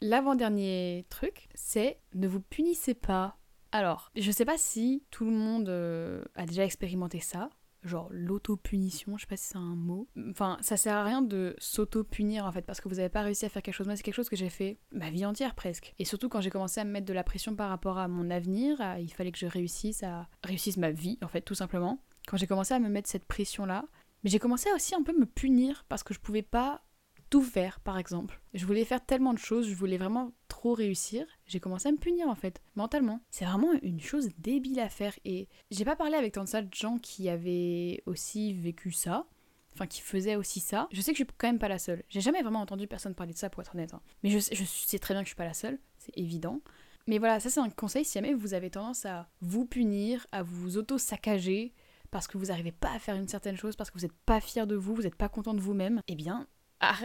l'avant-dernier 0.00 1.06
truc, 1.08 1.48
c'est 1.54 1.98
ne 2.14 2.28
vous 2.28 2.40
punissez 2.40 2.94
pas. 2.94 3.36
Alors, 3.72 4.12
je 4.14 4.30
sais 4.30 4.44
pas 4.44 4.58
si 4.58 5.02
tout 5.10 5.24
le 5.24 5.32
monde 5.32 5.68
euh, 5.68 6.24
a 6.36 6.46
déjà 6.46 6.64
expérimenté 6.64 7.20
ça. 7.20 7.50
Genre 7.84 8.08
l'auto-punition, 8.10 9.16
je 9.16 9.22
sais 9.22 9.28
pas 9.28 9.36
si 9.36 9.48
c'est 9.48 9.56
un 9.56 9.76
mot. 9.76 10.08
Enfin, 10.30 10.58
ça 10.60 10.76
sert 10.76 10.94
à 10.94 11.04
rien 11.04 11.22
de 11.22 11.54
s'auto-punir 11.58 12.46
en 12.46 12.52
fait, 12.52 12.62
parce 12.62 12.80
que 12.80 12.88
vous 12.88 12.98
avez 12.98 13.08
pas 13.08 13.22
réussi 13.22 13.44
à 13.44 13.48
faire 13.48 13.62
quelque 13.62 13.74
chose. 13.74 13.86
Moi, 13.86 13.96
c'est 13.96 14.02
quelque 14.02 14.14
chose 14.14 14.28
que 14.28 14.36
j'ai 14.36 14.48
fait 14.48 14.78
ma 14.92 15.10
vie 15.10 15.26
entière 15.26 15.54
presque. 15.54 15.94
Et 15.98 16.04
surtout 16.04 16.28
quand 16.28 16.40
j'ai 16.40 16.50
commencé 16.50 16.80
à 16.80 16.84
me 16.84 16.90
mettre 16.90 17.06
de 17.06 17.12
la 17.12 17.24
pression 17.24 17.54
par 17.54 17.68
rapport 17.68 17.98
à 17.98 18.08
mon 18.08 18.30
avenir, 18.30 18.78
il 18.98 19.12
fallait 19.12 19.32
que 19.32 19.38
je 19.38 19.46
réussisse 19.46 20.02
à 20.02 20.28
réussisse 20.42 20.76
ma 20.76 20.90
vie 20.90 21.18
en 21.22 21.28
fait, 21.28 21.42
tout 21.42 21.54
simplement. 21.54 22.00
Quand 22.26 22.36
j'ai 22.36 22.46
commencé 22.46 22.74
à 22.74 22.78
me 22.78 22.88
mettre 22.88 23.08
cette 23.08 23.26
pression-là, 23.26 23.84
mais 24.22 24.30
j'ai 24.30 24.38
commencé 24.38 24.70
à 24.70 24.74
aussi 24.74 24.94
un 24.94 25.02
peu 25.02 25.12
me 25.18 25.26
punir 25.26 25.84
parce 25.88 26.02
que 26.02 26.14
je 26.14 26.20
pouvais 26.20 26.42
pas 26.42 26.82
tout 27.30 27.42
faire, 27.42 27.80
par 27.80 27.98
exemple. 27.98 28.40
Je 28.52 28.66
voulais 28.66 28.84
faire 28.84 29.04
tellement 29.04 29.34
de 29.34 29.38
choses, 29.38 29.68
je 29.68 29.74
voulais 29.74 29.98
vraiment 29.98 30.32
trop 30.48 30.74
réussir. 30.74 31.26
J'ai 31.46 31.60
commencé 31.60 31.88
à 31.88 31.92
me 31.92 31.96
punir 31.96 32.28
en 32.28 32.34
fait, 32.34 32.62
mentalement. 32.76 33.20
C'est 33.30 33.44
vraiment 33.44 33.72
une 33.82 34.00
chose 34.00 34.28
débile 34.38 34.80
à 34.80 34.88
faire 34.88 35.18
et 35.24 35.48
j'ai 35.70 35.84
pas 35.84 35.96
parlé 35.96 36.16
avec 36.16 36.34
tant 36.34 36.44
de 36.44 36.48
ça 36.48 36.62
de 36.62 36.72
gens 36.72 36.98
qui 36.98 37.28
avaient 37.28 38.02
aussi 38.06 38.52
vécu 38.52 38.92
ça. 38.92 39.26
Enfin, 39.74 39.88
qui 39.88 40.02
faisaient 40.02 40.36
aussi 40.36 40.60
ça. 40.60 40.86
Je 40.92 41.00
sais 41.00 41.10
que 41.10 41.18
je 41.18 41.24
suis 41.24 41.32
quand 41.36 41.48
même 41.48 41.58
pas 41.58 41.68
la 41.68 41.80
seule. 41.80 42.04
J'ai 42.08 42.20
jamais 42.20 42.42
vraiment 42.42 42.60
entendu 42.60 42.86
personne 42.86 43.12
parler 43.16 43.32
de 43.32 43.38
ça 43.38 43.50
pour 43.50 43.60
être 43.60 43.74
honnête. 43.74 43.92
Hein. 43.92 44.00
Mais 44.22 44.30
je, 44.30 44.38
sais 44.38 44.98
très 45.00 45.14
bien 45.14 45.22
que 45.22 45.26
je 45.26 45.30
suis 45.30 45.36
pas 45.36 45.44
la 45.44 45.52
seule, 45.52 45.80
c'est 45.98 46.16
évident. 46.16 46.60
Mais 47.08 47.18
voilà, 47.18 47.40
ça 47.40 47.50
c'est 47.50 47.58
un 47.58 47.70
conseil 47.70 48.04
si 48.04 48.14
jamais 48.14 48.34
vous 48.34 48.54
avez 48.54 48.70
tendance 48.70 49.04
à 49.04 49.28
vous 49.40 49.66
punir, 49.66 50.28
à 50.30 50.44
vous 50.44 50.78
auto-saccager, 50.78 51.74
parce 52.12 52.28
que 52.28 52.38
vous 52.38 52.46
n'arrivez 52.46 52.70
pas 52.70 52.92
à 52.92 53.00
faire 53.00 53.16
une 53.16 53.26
certaine 53.26 53.56
chose, 53.56 53.74
parce 53.74 53.90
que 53.90 53.98
vous 53.98 54.04
n'êtes 54.04 54.16
pas 54.24 54.40
fier 54.40 54.68
de 54.68 54.76
vous, 54.76 54.94
vous 54.94 55.02
n'êtes 55.02 55.16
pas 55.16 55.28
content 55.28 55.52
de 55.54 55.60
vous-même, 55.60 56.00
eh 56.06 56.14
bien, 56.14 56.46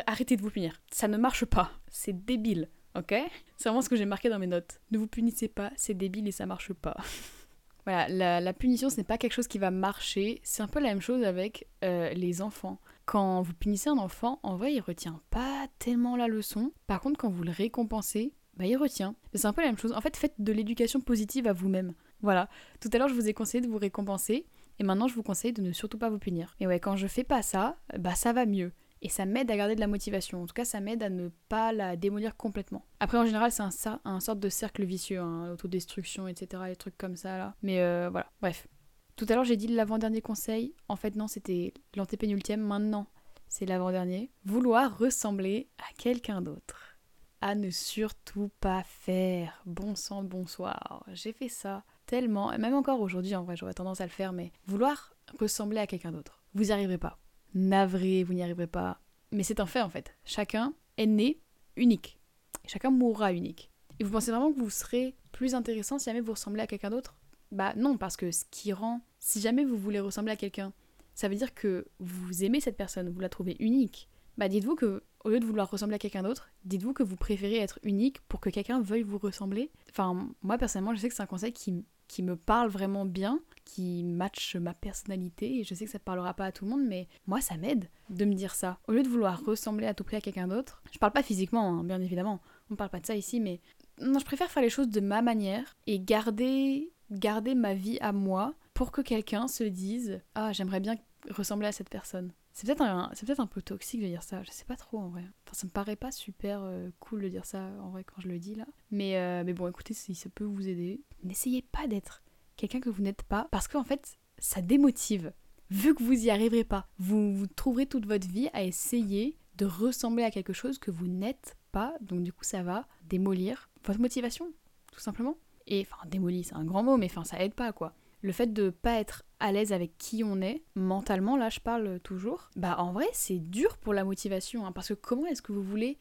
arrêtez 0.07 0.35
de 0.35 0.41
vous 0.41 0.49
punir. 0.49 0.81
Ça 0.91 1.07
ne 1.07 1.17
marche 1.17 1.45
pas. 1.45 1.71
C'est 1.89 2.25
débile. 2.25 2.69
Ok? 2.95 3.13
C'est 3.57 3.69
vraiment 3.69 3.81
ce 3.81 3.89
que 3.89 3.95
j'ai 3.95 4.05
marqué 4.05 4.29
dans 4.29 4.39
mes 4.39 4.47
notes. 4.47 4.79
Ne 4.91 4.97
vous 4.97 5.07
punissez 5.07 5.47
pas, 5.47 5.71
c'est 5.75 5.93
débile 5.93 6.27
et 6.27 6.31
ça 6.31 6.45
marche 6.45 6.73
pas. 6.73 6.97
voilà, 7.85 8.39
la, 8.39 8.53
punition, 8.53 8.89
ce 8.89 8.97
n'est 8.97 9.03
pas 9.03 9.17
quelque 9.17 9.33
chose 9.33 9.47
qui 9.47 9.59
va 9.59 9.71
marcher. 9.71 10.39
C'est 10.43 10.63
un 10.63 10.67
peu 10.67 10.79
la 10.79 10.89
même 10.89 11.01
chose 11.01 11.23
avec 11.23 11.67
euh, 11.83 12.09
les 12.11 12.41
enfants. 12.41 12.79
Quand 13.05 13.41
vous 13.41 13.53
punissez 13.53 13.89
un 13.89 13.97
enfant, 13.97 14.39
en 14.43 14.55
vrai, 14.55 14.73
il 14.73 14.81
retient 14.81 15.21
pas 15.29 15.67
tellement 15.79 16.15
la 16.15 16.27
leçon. 16.27 16.71
Par 16.87 16.99
contre, 16.99 17.19
quand 17.19 17.29
vous 17.29 17.43
le 17.43 17.51
récompensez, 17.51 18.33
bah, 18.57 18.65
il 18.65 18.75
retient. 18.75 19.15
C'est 19.33 19.47
un 19.47 19.53
peu 19.53 19.61
la 19.61 19.67
même 19.67 19.77
chose. 19.77 19.93
En 19.93 20.01
fait, 20.01 20.17
faites 20.17 20.35
de 20.37 20.51
l'éducation 20.51 20.99
positive 20.99 21.47
à 21.47 21.53
vous-même. 21.53 21.93
Voilà. 22.21 22.49
Tout 22.81 22.89
à 22.91 22.97
l'heure, 22.97 23.07
je 23.07 23.13
vous 23.13 23.27
ai 23.27 23.33
conseillé 23.33 23.61
de 23.61 23.69
vous 23.69 23.77
récompenser. 23.77 24.45
Et 24.79 24.83
maintenant, 24.83 25.07
je 25.07 25.15
vous 25.15 25.23
conseille 25.23 25.53
de 25.53 25.61
ne 25.61 25.71
surtout 25.71 25.97
pas 25.97 26.09
vous 26.09 26.19
punir. 26.19 26.55
Et 26.59 26.67
ouais, 26.67 26.79
quand 26.79 26.95
je 26.95 27.07
fais 27.07 27.23
pas 27.23 27.41
ça, 27.41 27.77
bah 27.97 28.15
ça 28.15 28.33
va 28.33 28.45
mieux. 28.45 28.71
Et 29.01 29.09
ça 29.09 29.25
m'aide 29.25 29.49
à 29.49 29.55
garder 29.55 29.75
de 29.75 29.79
la 29.79 29.87
motivation. 29.87 30.43
En 30.43 30.45
tout 30.45 30.53
cas, 30.53 30.65
ça 30.65 30.81
m'aide 30.81 31.01
à 31.03 31.09
ne 31.09 31.29
pas 31.47 31.71
la 31.71 31.95
démolir 31.95 32.35
complètement. 32.35 32.85
Après, 32.99 33.17
en 33.17 33.25
général, 33.25 33.51
c'est 33.51 33.63
un, 33.63 34.01
un 34.03 34.19
sorte 34.19 34.39
de 34.39 34.49
cercle 34.49 34.83
vicieux, 34.83 35.19
hein, 35.19 35.51
autodestruction, 35.51 36.27
etc. 36.27 36.63
Les 36.67 36.75
trucs 36.75 36.97
comme 36.97 37.15
ça, 37.15 37.37
là. 37.37 37.55
Mais 37.61 37.79
euh, 37.79 38.09
voilà, 38.09 38.29
bref. 38.41 38.67
Tout 39.15 39.25
à 39.29 39.35
l'heure, 39.35 39.45
j'ai 39.45 39.57
dit 39.57 39.67
l'avant-dernier 39.67 40.21
conseil. 40.21 40.75
En 40.87 40.95
fait, 40.95 41.15
non, 41.15 41.27
c'était 41.27 41.73
l'antépénultième. 41.95 42.61
Maintenant, 42.61 43.07
c'est 43.47 43.65
l'avant-dernier. 43.65 44.31
Vouloir 44.45 44.97
ressembler 44.97 45.69
à 45.77 45.93
quelqu'un 45.97 46.41
d'autre. 46.41 46.97
À 47.41 47.55
ne 47.55 47.69
surtout 47.69 48.51
pas 48.59 48.83
faire. 48.83 49.61
Bon 49.65 49.95
sang, 49.95 50.23
bonsoir. 50.23 51.05
J'ai 51.13 51.31
fait 51.31 51.47
ça 51.47 51.83
tellement, 52.05 52.57
même 52.57 52.73
encore 52.73 52.99
aujourd'hui, 53.01 53.35
en 53.35 53.43
vrai, 53.43 53.55
j'aurais 53.55 53.73
tendance 53.73 54.01
à 54.01 54.05
le 54.05 54.09
faire, 54.09 54.33
mais 54.33 54.51
vouloir 54.65 55.13
ressembler 55.39 55.79
à 55.79 55.87
quelqu'un 55.87 56.11
d'autre. 56.11 56.41
Vous 56.53 56.65
n'y 56.65 56.71
arriverez 56.71 56.97
pas. 56.97 57.19
Navré, 57.53 58.23
vous 58.23 58.33
n'y 58.33 58.43
arriverez 58.43 58.67
pas. 58.67 58.99
Mais 59.31 59.43
c'est 59.43 59.59
un 59.59 59.65
fait 59.65 59.81
en 59.81 59.89
fait. 59.89 60.15
Chacun 60.25 60.73
est 60.97 61.05
né 61.05 61.39
unique. 61.75 62.19
chacun 62.67 62.91
mourra 62.91 63.33
unique. 63.33 63.71
Et 63.99 64.03
vous 64.03 64.11
pensez 64.11 64.31
vraiment 64.31 64.51
que 64.51 64.59
vous 64.59 64.69
serez 64.69 65.15
plus 65.31 65.55
intéressant 65.55 65.99
si 65.99 66.05
jamais 66.05 66.21
vous 66.21 66.33
ressemblez 66.33 66.61
à 66.61 66.67
quelqu'un 66.67 66.89
d'autre? 66.89 67.15
Bah 67.51 67.73
non, 67.75 67.97
parce 67.97 68.15
que 68.15 68.31
ce 68.31 68.45
qui 68.51 68.73
rend. 68.73 69.01
Si 69.19 69.41
jamais 69.41 69.65
vous 69.65 69.77
voulez 69.77 69.99
ressembler 69.99 70.33
à 70.33 70.35
quelqu'un, 70.35 70.71
ça 71.15 71.27
veut 71.27 71.35
dire 71.35 71.53
que 71.53 71.87
vous 71.99 72.43
aimez 72.43 72.61
cette 72.61 72.77
personne, 72.77 73.09
vous 73.09 73.19
la 73.19 73.29
trouvez 73.29 73.57
unique. 73.59 74.07
Bah 74.37 74.47
dites-vous 74.47 74.75
que, 74.75 75.03
au 75.25 75.29
lieu 75.29 75.39
de 75.39 75.45
vouloir 75.45 75.69
ressembler 75.69 75.95
à 75.95 75.99
quelqu'un 75.99 76.23
d'autre, 76.23 76.49
dites-vous 76.63 76.93
que 76.93 77.03
vous 77.03 77.17
préférez 77.17 77.57
être 77.57 77.79
unique 77.83 78.21
pour 78.21 78.39
que 78.39 78.49
quelqu'un 78.49 78.79
veuille 78.79 79.03
vous 79.03 79.17
ressembler. 79.17 79.71
Enfin, 79.89 80.29
moi 80.41 80.57
personnellement, 80.57 80.93
je 80.93 80.99
sais 81.01 81.09
que 81.09 81.15
c'est 81.15 81.23
un 81.23 81.27
conseil 81.27 81.51
qui 81.51 81.83
qui 82.09 82.23
me 82.23 82.35
parle 82.35 82.69
vraiment 82.69 83.05
bien, 83.05 83.39
qui 83.69 84.03
matche 84.03 84.55
ma 84.55 84.73
personnalité. 84.73 85.59
Et 85.59 85.63
je 85.63 85.73
sais 85.73 85.85
que 85.85 85.91
ça 85.91 85.99
ne 85.99 86.03
parlera 86.03 86.33
pas 86.33 86.45
à 86.45 86.51
tout 86.51 86.65
le 86.65 86.71
monde, 86.71 86.85
mais 86.85 87.07
moi, 87.27 87.41
ça 87.41 87.57
m'aide 87.57 87.89
de 88.09 88.25
me 88.25 88.33
dire 88.33 88.55
ça. 88.55 88.79
Au 88.87 88.91
lieu 88.91 89.03
de 89.03 89.07
vouloir 89.07 89.43
ressembler 89.43 89.87
à 89.87 89.93
tout 89.93 90.03
prix 90.03 90.17
à 90.17 90.21
quelqu'un 90.21 90.47
d'autre, 90.47 90.81
je 90.91 90.97
parle 90.97 91.13
pas 91.13 91.23
physiquement, 91.23 91.79
hein, 91.79 91.83
bien 91.83 92.01
évidemment. 92.01 92.39
On 92.71 92.75
parle 92.75 92.89
pas 92.89 92.99
de 92.99 93.05
ça 93.05 93.15
ici, 93.15 93.39
mais 93.39 93.59
non, 94.01 94.19
je 94.19 94.25
préfère 94.25 94.49
faire 94.49 94.63
les 94.63 94.69
choses 94.69 94.89
de 94.89 95.01
ma 95.01 95.21
manière 95.21 95.77
et 95.87 95.99
garder, 95.99 96.91
garder 97.11 97.55
ma 97.55 97.73
vie 97.73 97.97
à 98.01 98.11
moi 98.11 98.53
pour 98.73 98.91
que 98.91 99.01
quelqu'un 99.01 99.47
se 99.47 99.63
dise 99.63 100.21
Ah, 100.35 100.51
j'aimerais 100.51 100.79
bien 100.79 100.95
ressembler 101.29 101.67
à 101.67 101.71
cette 101.71 101.89
personne. 101.89 102.31
C'est 102.53 102.65
peut-être 102.65 102.81
un, 102.81 103.09
peut-être 103.09 103.39
un 103.39 103.47
peu 103.47 103.61
toxique 103.61 104.01
de 104.01 104.07
dire 104.07 104.23
ça, 104.23 104.43
je 104.43 104.51
sais 104.51 104.65
pas 104.65 104.75
trop 104.75 104.97
en 104.97 105.09
vrai. 105.09 105.23
Enfin, 105.45 105.53
ça 105.53 105.67
me 105.67 105.71
paraît 105.71 105.95
pas 105.95 106.11
super 106.11 106.61
euh, 106.63 106.89
cool 106.99 107.21
de 107.21 107.29
dire 107.29 107.45
ça 107.45 107.69
en 107.81 107.89
vrai 107.89 108.03
quand 108.03 108.19
je 108.19 108.27
le 108.27 108.39
dis 108.39 108.55
là. 108.55 108.65
Mais, 108.91 109.17
euh, 109.17 109.43
mais 109.45 109.53
bon, 109.53 109.67
écoutez, 109.67 109.93
si 109.93 110.15
ça 110.15 110.29
peut 110.29 110.43
vous 110.43 110.67
aider, 110.67 111.01
n'essayez 111.23 111.61
pas 111.61 111.87
d'être 111.87 112.21
quelqu'un 112.59 112.79
que 112.79 112.89
vous 112.89 113.01
n'êtes 113.01 113.23
pas 113.23 113.47
parce 113.51 113.67
qu'en 113.67 113.83
fait, 113.83 114.17
ça 114.37 114.61
démotive. 114.61 115.33
Vu 115.69 115.93
que 115.93 116.03
vous 116.03 116.13
y 116.13 116.29
arriverez 116.29 116.63
pas, 116.63 116.87
vous, 116.97 117.35
vous 117.35 117.47
trouverez 117.47 117.85
toute 117.85 118.05
votre 118.05 118.27
vie 118.27 118.49
à 118.53 118.63
essayer 118.63 119.37
de 119.55 119.65
ressembler 119.65 120.23
à 120.23 120.31
quelque 120.31 120.53
chose 120.53 120.79
que 120.79 120.91
vous 120.91 121.07
n'êtes 121.07 121.57
pas. 121.71 121.93
Donc 122.01 122.23
du 122.23 122.33
coup, 122.33 122.43
ça 122.43 122.63
va 122.63 122.87
démolir 123.03 123.69
votre 123.85 123.99
motivation, 123.99 124.51
tout 124.91 124.99
simplement. 124.99 125.37
Et 125.67 125.81
enfin, 125.81 126.07
démolir, 126.07 126.45
c'est 126.45 126.55
un 126.55 126.65
grand 126.65 126.83
mot, 126.83 126.97
mais 126.97 127.05
enfin, 127.05 127.23
ça 127.23 127.39
aide 127.43 127.53
pas 127.53 127.71
quoi 127.71 127.93
le 128.21 128.31
fait 128.31 128.51
de 128.51 128.69
pas 128.69 128.99
être 128.99 129.23
à 129.39 129.51
l'aise 129.51 129.71
avec 129.71 129.97
qui 129.97 130.23
on 130.23 130.41
est, 130.41 130.63
mentalement, 130.75 131.37
là 131.37 131.49
je 131.49 131.59
parle 131.59 131.99
toujours, 132.01 132.49
bah 132.55 132.75
en 132.79 132.91
vrai 132.91 133.07
c'est 133.13 133.39
dur 133.39 133.77
pour 133.77 133.93
la 133.93 134.03
motivation, 134.03 134.65
hein, 134.65 134.71
parce 134.71 134.89
que 134.89 134.93
comment 134.93 135.25
est-ce 135.25 135.41
que 135.41 135.53
vous 135.53 135.63
voulez 135.63 135.97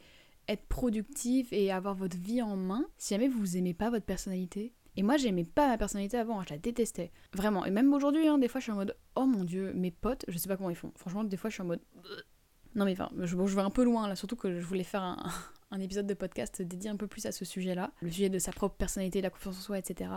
être 0.48 0.66
productif 0.66 1.52
et 1.52 1.70
avoir 1.70 1.94
votre 1.94 2.16
vie 2.16 2.42
en 2.42 2.56
main 2.56 2.86
si 2.96 3.14
jamais 3.14 3.28
vous 3.28 3.56
aimez 3.56 3.74
pas 3.74 3.90
votre 3.90 4.06
personnalité? 4.06 4.72
Et 4.98 5.02
moi, 5.04 5.16
j'aimais 5.16 5.44
pas 5.44 5.68
ma 5.68 5.78
personnalité 5.78 6.18
avant, 6.18 6.40
hein, 6.40 6.44
je 6.48 6.54
la 6.54 6.58
détestais. 6.58 7.12
Vraiment. 7.32 7.64
Et 7.64 7.70
même 7.70 7.94
aujourd'hui, 7.94 8.26
hein, 8.26 8.36
des 8.36 8.48
fois, 8.48 8.58
je 8.58 8.64
suis 8.64 8.72
en 8.72 8.74
mode 8.74 8.96
Oh 9.14 9.26
mon 9.26 9.44
dieu, 9.44 9.72
mes 9.72 9.92
potes, 9.92 10.24
je 10.26 10.36
sais 10.36 10.48
pas 10.48 10.56
comment 10.56 10.70
ils 10.70 10.76
font. 10.76 10.90
Franchement, 10.96 11.22
des 11.22 11.36
fois, 11.36 11.50
je 11.50 11.54
suis 11.54 11.62
en 11.62 11.66
mode 11.66 11.80
Non, 12.74 12.84
mais 12.84 12.94
enfin, 12.94 13.08
je, 13.16 13.26
je 13.26 13.54
vais 13.54 13.62
un 13.62 13.70
peu 13.70 13.84
loin 13.84 14.08
là, 14.08 14.16
surtout 14.16 14.34
que 14.34 14.58
je 14.58 14.66
voulais 14.66 14.82
faire 14.82 15.02
un, 15.02 15.30
un 15.70 15.78
épisode 15.78 16.08
de 16.08 16.14
podcast 16.14 16.62
dédié 16.62 16.90
un 16.90 16.96
peu 16.96 17.06
plus 17.06 17.26
à 17.26 17.30
ce 17.30 17.44
sujet-là. 17.44 17.92
Le 18.00 18.10
sujet 18.10 18.28
de 18.28 18.40
sa 18.40 18.50
propre 18.50 18.74
personnalité, 18.74 19.20
la 19.20 19.30
confiance 19.30 19.58
en 19.58 19.60
soi, 19.60 19.78
etc. 19.78 20.10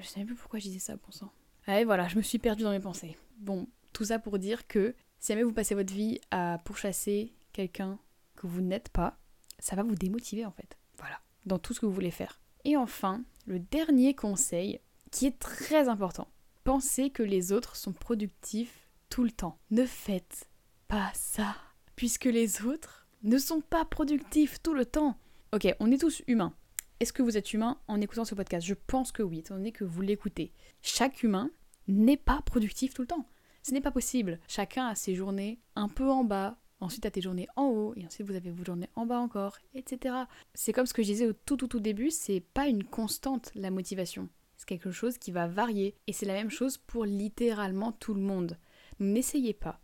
Je 0.00 0.06
sais 0.06 0.20
même 0.20 0.28
plus 0.28 0.36
pourquoi 0.36 0.60
je 0.60 0.66
disais 0.66 0.78
ça, 0.78 0.94
bon 0.94 1.10
sang. 1.10 1.32
Et 1.66 1.84
voilà, 1.84 2.06
je 2.06 2.16
me 2.16 2.22
suis 2.22 2.38
perdue 2.38 2.62
dans 2.62 2.70
mes 2.70 2.78
pensées. 2.78 3.16
Bon, 3.36 3.66
tout 3.92 4.04
ça 4.04 4.20
pour 4.20 4.38
dire 4.38 4.68
que 4.68 4.94
si 5.18 5.32
jamais 5.32 5.42
vous 5.42 5.52
passez 5.52 5.74
votre 5.74 5.92
vie 5.92 6.20
à 6.30 6.58
pourchasser 6.64 7.34
quelqu'un 7.52 7.98
que 8.36 8.46
vous 8.46 8.60
n'êtes 8.60 8.90
pas, 8.90 9.18
ça 9.58 9.74
va 9.74 9.82
vous 9.82 9.96
démotiver 9.96 10.46
en 10.46 10.52
fait. 10.52 10.78
Voilà, 10.98 11.20
dans 11.46 11.58
tout 11.58 11.74
ce 11.74 11.80
que 11.80 11.86
vous 11.86 11.92
voulez 11.92 12.12
faire. 12.12 12.40
Et 12.64 12.76
enfin, 12.76 13.24
le 13.46 13.58
dernier 13.58 14.14
conseil 14.14 14.80
qui 15.10 15.26
est 15.26 15.38
très 15.38 15.88
important. 15.88 16.28
Pensez 16.64 17.10
que 17.10 17.22
les 17.22 17.52
autres 17.52 17.76
sont 17.76 17.92
productifs 17.92 18.90
tout 19.08 19.24
le 19.24 19.30
temps. 19.30 19.58
Ne 19.70 19.86
faites 19.86 20.48
pas 20.88 21.10
ça. 21.14 21.56
Puisque 21.96 22.26
les 22.26 22.62
autres 22.62 23.06
ne 23.22 23.38
sont 23.38 23.60
pas 23.60 23.84
productifs 23.84 24.62
tout 24.62 24.74
le 24.74 24.86
temps. 24.86 25.16
Ok, 25.52 25.66
on 25.80 25.90
est 25.90 26.00
tous 26.00 26.22
humains. 26.26 26.54
Est-ce 27.00 27.12
que 27.12 27.22
vous 27.22 27.36
êtes 27.36 27.52
humain 27.52 27.78
en 27.88 28.00
écoutant 28.00 28.24
ce 28.24 28.34
podcast? 28.34 28.66
Je 28.66 28.74
pense 28.74 29.10
que 29.10 29.22
oui, 29.22 29.38
étant 29.38 29.54
donné 29.56 29.72
que 29.72 29.84
vous 29.84 30.02
l'écoutez. 30.02 30.52
Chaque 30.82 31.22
humain 31.22 31.50
n'est 31.88 32.16
pas 32.16 32.42
productif 32.44 32.94
tout 32.94 33.02
le 33.02 33.08
temps. 33.08 33.26
Ce 33.62 33.72
n'est 33.72 33.80
pas 33.80 33.90
possible. 33.90 34.38
Chacun 34.48 34.86
a 34.86 34.94
ses 34.94 35.14
journées 35.14 35.60
un 35.76 35.88
peu 35.88 36.08
en 36.10 36.24
bas, 36.24 36.59
ensuite 36.80 37.06
a 37.06 37.10
tes 37.10 37.20
journées 37.20 37.48
en 37.56 37.66
haut, 37.66 37.94
et 37.96 38.04
ensuite 38.04 38.26
vous 38.26 38.34
avez 38.34 38.50
vos 38.50 38.64
journées 38.64 38.90
en 38.96 39.06
bas 39.06 39.20
encore, 39.20 39.58
etc. 39.74 40.14
C'est 40.54 40.72
comme 40.72 40.86
ce 40.86 40.94
que 40.94 41.02
je 41.02 41.08
disais 41.08 41.26
au 41.26 41.32
tout 41.32 41.56
tout 41.56 41.68
tout 41.68 41.80
début, 41.80 42.10
c'est 42.10 42.40
pas 42.40 42.66
une 42.66 42.84
constante 42.84 43.50
la 43.54 43.70
motivation. 43.70 44.28
C'est 44.56 44.68
quelque 44.68 44.90
chose 44.90 45.18
qui 45.18 45.30
va 45.30 45.46
varier, 45.46 45.94
et 46.06 46.12
c'est 46.12 46.26
la 46.26 46.34
même 46.34 46.50
chose 46.50 46.78
pour 46.78 47.04
littéralement 47.04 47.92
tout 47.92 48.14
le 48.14 48.20
monde. 48.20 48.58
N'essayez 48.98 49.54
pas 49.54 49.80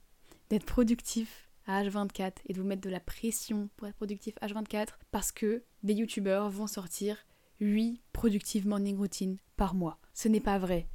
d'être 0.50 0.66
productif 0.66 1.48
H24 1.68 2.32
et 2.46 2.52
de 2.52 2.60
vous 2.60 2.66
mettre 2.66 2.82
de 2.82 2.90
la 2.90 3.00
pression 3.00 3.68
pour 3.76 3.88
être 3.88 3.96
productif 3.96 4.34
H24 4.42 4.88
parce 5.10 5.32
que 5.32 5.64
des 5.82 5.94
youtubeurs 5.94 6.50
vont 6.50 6.66
sortir 6.66 7.16
8 7.60 8.00
productive 8.12 8.66
morning 8.66 8.96
routines 8.96 9.38
par 9.56 9.74
mois. 9.74 9.98
Ce 10.14 10.28
n'est 10.28 10.40
pas 10.40 10.58
vrai. 10.58 10.86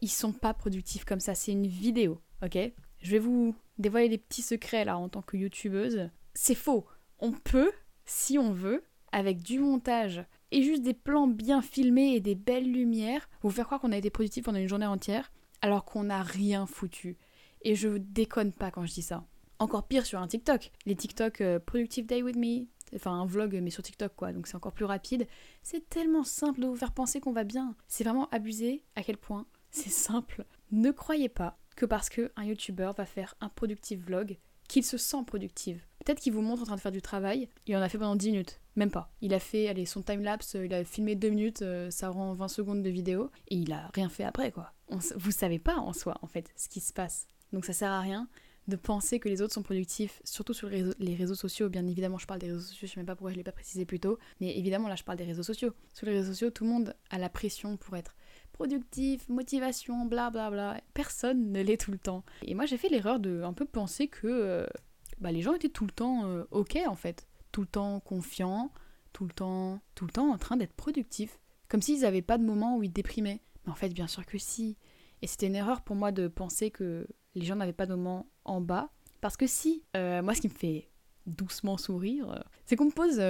Ils 0.00 0.10
sont 0.10 0.32
pas 0.32 0.54
productifs 0.54 1.04
comme 1.04 1.20
ça, 1.20 1.34
c'est 1.34 1.52
une 1.52 1.66
vidéo, 1.66 2.20
ok? 2.42 2.72
Je 3.06 3.12
vais 3.12 3.20
vous 3.20 3.54
dévoiler 3.78 4.08
des 4.08 4.18
petits 4.18 4.42
secrets 4.42 4.84
là 4.84 4.98
en 4.98 5.08
tant 5.08 5.22
que 5.22 5.36
youtubeuse. 5.36 6.10
C'est 6.34 6.56
faux. 6.56 6.86
On 7.20 7.30
peut, 7.30 7.70
si 8.04 8.36
on 8.36 8.52
veut, 8.52 8.82
avec 9.12 9.44
du 9.44 9.60
montage 9.60 10.24
et 10.50 10.64
juste 10.64 10.82
des 10.82 10.92
plans 10.92 11.28
bien 11.28 11.62
filmés 11.62 12.16
et 12.16 12.20
des 12.20 12.34
belles 12.34 12.68
lumières, 12.68 13.28
vous 13.42 13.50
faire 13.50 13.66
croire 13.66 13.80
qu'on 13.80 13.92
a 13.92 13.96
été 13.96 14.10
productif 14.10 14.42
pendant 14.42 14.58
une 14.58 14.66
journée 14.66 14.86
entière 14.86 15.30
alors 15.62 15.84
qu'on 15.84 16.02
n'a 16.02 16.24
rien 16.24 16.66
foutu. 16.66 17.16
Et 17.62 17.76
je 17.76 17.90
déconne 17.96 18.50
pas 18.50 18.72
quand 18.72 18.84
je 18.84 18.94
dis 18.94 19.02
ça. 19.02 19.24
Encore 19.60 19.86
pire 19.86 20.04
sur 20.04 20.18
un 20.18 20.26
TikTok. 20.26 20.72
Les 20.84 20.96
TikTok 20.96 21.40
euh, 21.42 21.60
Productive 21.60 22.06
Day 22.06 22.24
with 22.24 22.34
Me, 22.34 22.66
enfin 22.96 23.12
un 23.12 23.26
vlog 23.26 23.60
mais 23.62 23.70
sur 23.70 23.84
TikTok 23.84 24.16
quoi, 24.16 24.32
donc 24.32 24.48
c'est 24.48 24.56
encore 24.56 24.72
plus 24.72 24.84
rapide. 24.84 25.28
C'est 25.62 25.88
tellement 25.88 26.24
simple 26.24 26.58
de 26.58 26.66
vous 26.66 26.74
faire 26.74 26.90
penser 26.90 27.20
qu'on 27.20 27.30
va 27.30 27.44
bien. 27.44 27.76
C'est 27.86 28.02
vraiment 28.02 28.28
abusé 28.30 28.82
à 28.96 29.04
quel 29.04 29.16
point 29.16 29.46
c'est 29.70 29.90
simple. 29.90 30.44
Ne 30.72 30.90
croyez 30.90 31.28
pas 31.28 31.56
que 31.76 31.86
parce 31.86 32.08
qu'un 32.08 32.42
YouTuber 32.42 32.92
va 32.96 33.06
faire 33.06 33.34
un 33.40 33.48
productive 33.48 34.04
vlog 34.04 34.38
qu'il 34.68 34.84
se 34.84 34.98
sent 34.98 35.22
productive. 35.26 35.80
Peut-être 36.04 36.20
qu'il 36.20 36.32
vous 36.32 36.42
montre 36.42 36.62
en 36.62 36.66
train 36.66 36.76
de 36.76 36.80
faire 36.80 36.92
du 36.92 37.02
travail, 37.02 37.48
il 37.66 37.76
en 37.76 37.82
a 37.82 37.88
fait 37.88 37.98
pendant 37.98 38.16
10 38.16 38.30
minutes, 38.30 38.60
même 38.74 38.90
pas. 38.90 39.12
Il 39.20 39.34
a 39.34 39.38
fait, 39.38 39.68
allez, 39.68 39.86
son 39.86 40.02
timelapse, 40.02 40.54
il 40.54 40.72
a 40.74 40.84
filmé 40.84 41.14
2 41.14 41.28
minutes, 41.28 41.62
euh, 41.62 41.90
ça 41.90 42.08
rend 42.08 42.32
20 42.32 42.48
secondes 42.48 42.82
de 42.82 42.90
vidéo, 42.90 43.30
et 43.48 43.56
il 43.56 43.72
a 43.72 43.90
rien 43.94 44.08
fait 44.08 44.24
après, 44.24 44.50
quoi. 44.50 44.72
vous 44.88 45.30
savez 45.30 45.58
pas 45.58 45.76
en 45.76 45.92
soi, 45.92 46.16
en 46.22 46.26
fait, 46.26 46.50
ce 46.56 46.68
qui 46.68 46.80
se 46.80 46.92
passe. 46.92 47.26
Donc 47.52 47.64
ça 47.64 47.72
sert 47.72 47.90
à 47.90 48.00
rien 48.00 48.28
de 48.68 48.76
penser 48.76 49.20
que 49.20 49.28
les 49.28 49.42
autres 49.42 49.54
sont 49.54 49.62
productifs, 49.62 50.20
surtout 50.24 50.52
sur 50.52 50.68
les 50.68 51.14
réseaux, 51.14 51.36
sociaux. 51.36 51.68
Bien 51.68 51.86
évidemment, 51.86 52.18
je 52.18 52.26
parle 52.26 52.40
des 52.40 52.48
réseaux 52.48 52.60
sociaux, 52.60 52.88
je 52.88 52.92
sais 52.92 52.98
même 53.00 53.06
pas 53.06 53.14
pourquoi 53.14 53.30
je 53.30 53.36
l'ai 53.36 53.44
pas 53.44 53.52
précisé 53.52 53.84
plus 53.84 54.00
tôt, 54.00 54.18
mais 54.40 54.56
évidemment, 54.58 54.88
là, 54.88 54.96
je 54.96 55.04
parle 55.04 55.18
des 55.18 55.24
réseaux 55.24 55.44
sociaux. 55.44 55.72
Sur 55.94 56.06
les 56.06 56.14
réseaux 56.14 56.32
sociaux, 56.32 56.50
tout 56.50 56.64
le 56.64 56.70
monde 56.70 56.94
a 57.10 57.18
la 57.18 57.28
pression 57.28 57.76
pour 57.76 57.96
être 57.96 58.16
productif, 58.56 59.28
motivation, 59.28 60.06
blablabla. 60.06 60.50
Bla 60.50 60.72
bla. 60.72 60.80
Personne 60.94 61.52
ne 61.52 61.60
l'est 61.60 61.76
tout 61.76 61.90
le 61.90 61.98
temps. 61.98 62.24
Et 62.42 62.54
moi, 62.54 62.64
j'ai 62.64 62.78
fait 62.78 62.88
l'erreur 62.88 63.20
de 63.20 63.42
un 63.42 63.52
peu 63.52 63.66
penser 63.66 64.08
que 64.08 64.26
euh, 64.26 64.66
bah, 65.20 65.30
les 65.30 65.42
gens 65.42 65.52
étaient 65.52 65.68
tout 65.68 65.84
le 65.84 65.92
temps 65.92 66.24
euh, 66.24 66.44
ok 66.50 66.78
en 66.86 66.96
fait, 66.96 67.28
tout 67.52 67.60
le 67.60 67.66
temps 67.66 68.00
confiants, 68.00 68.72
tout 69.12 69.26
le 69.26 69.32
temps, 69.32 69.80
tout 69.94 70.06
le 70.06 70.12
temps 70.12 70.32
en 70.32 70.38
train 70.38 70.56
d'être 70.56 70.72
productifs, 70.72 71.38
comme 71.68 71.82
s'ils 71.82 72.00
n'avaient 72.00 72.22
pas 72.22 72.38
de 72.38 72.44
moment 72.44 72.78
où 72.78 72.82
ils 72.82 72.92
déprimaient. 72.92 73.40
Mais 73.66 73.72
en 73.72 73.74
fait, 73.74 73.90
bien 73.90 74.06
sûr 74.06 74.24
que 74.24 74.38
si. 74.38 74.78
Et 75.22 75.26
c'était 75.26 75.46
une 75.46 75.56
erreur 75.56 75.82
pour 75.82 75.96
moi 75.96 76.10
de 76.10 76.26
penser 76.26 76.70
que 76.70 77.06
les 77.34 77.44
gens 77.44 77.56
n'avaient 77.56 77.72
pas 77.74 77.86
de 77.86 77.94
moment 77.94 78.26
en 78.44 78.62
bas, 78.62 78.90
parce 79.20 79.36
que 79.36 79.46
si, 79.46 79.82
euh, 79.96 80.22
moi, 80.22 80.34
ce 80.34 80.40
qui 80.40 80.48
me 80.48 80.54
fait 80.54 80.88
doucement 81.26 81.76
sourire, 81.76 82.42
c'est 82.64 82.76
qu'on 82.76 82.86
me 82.86 82.90
pose 82.90 83.20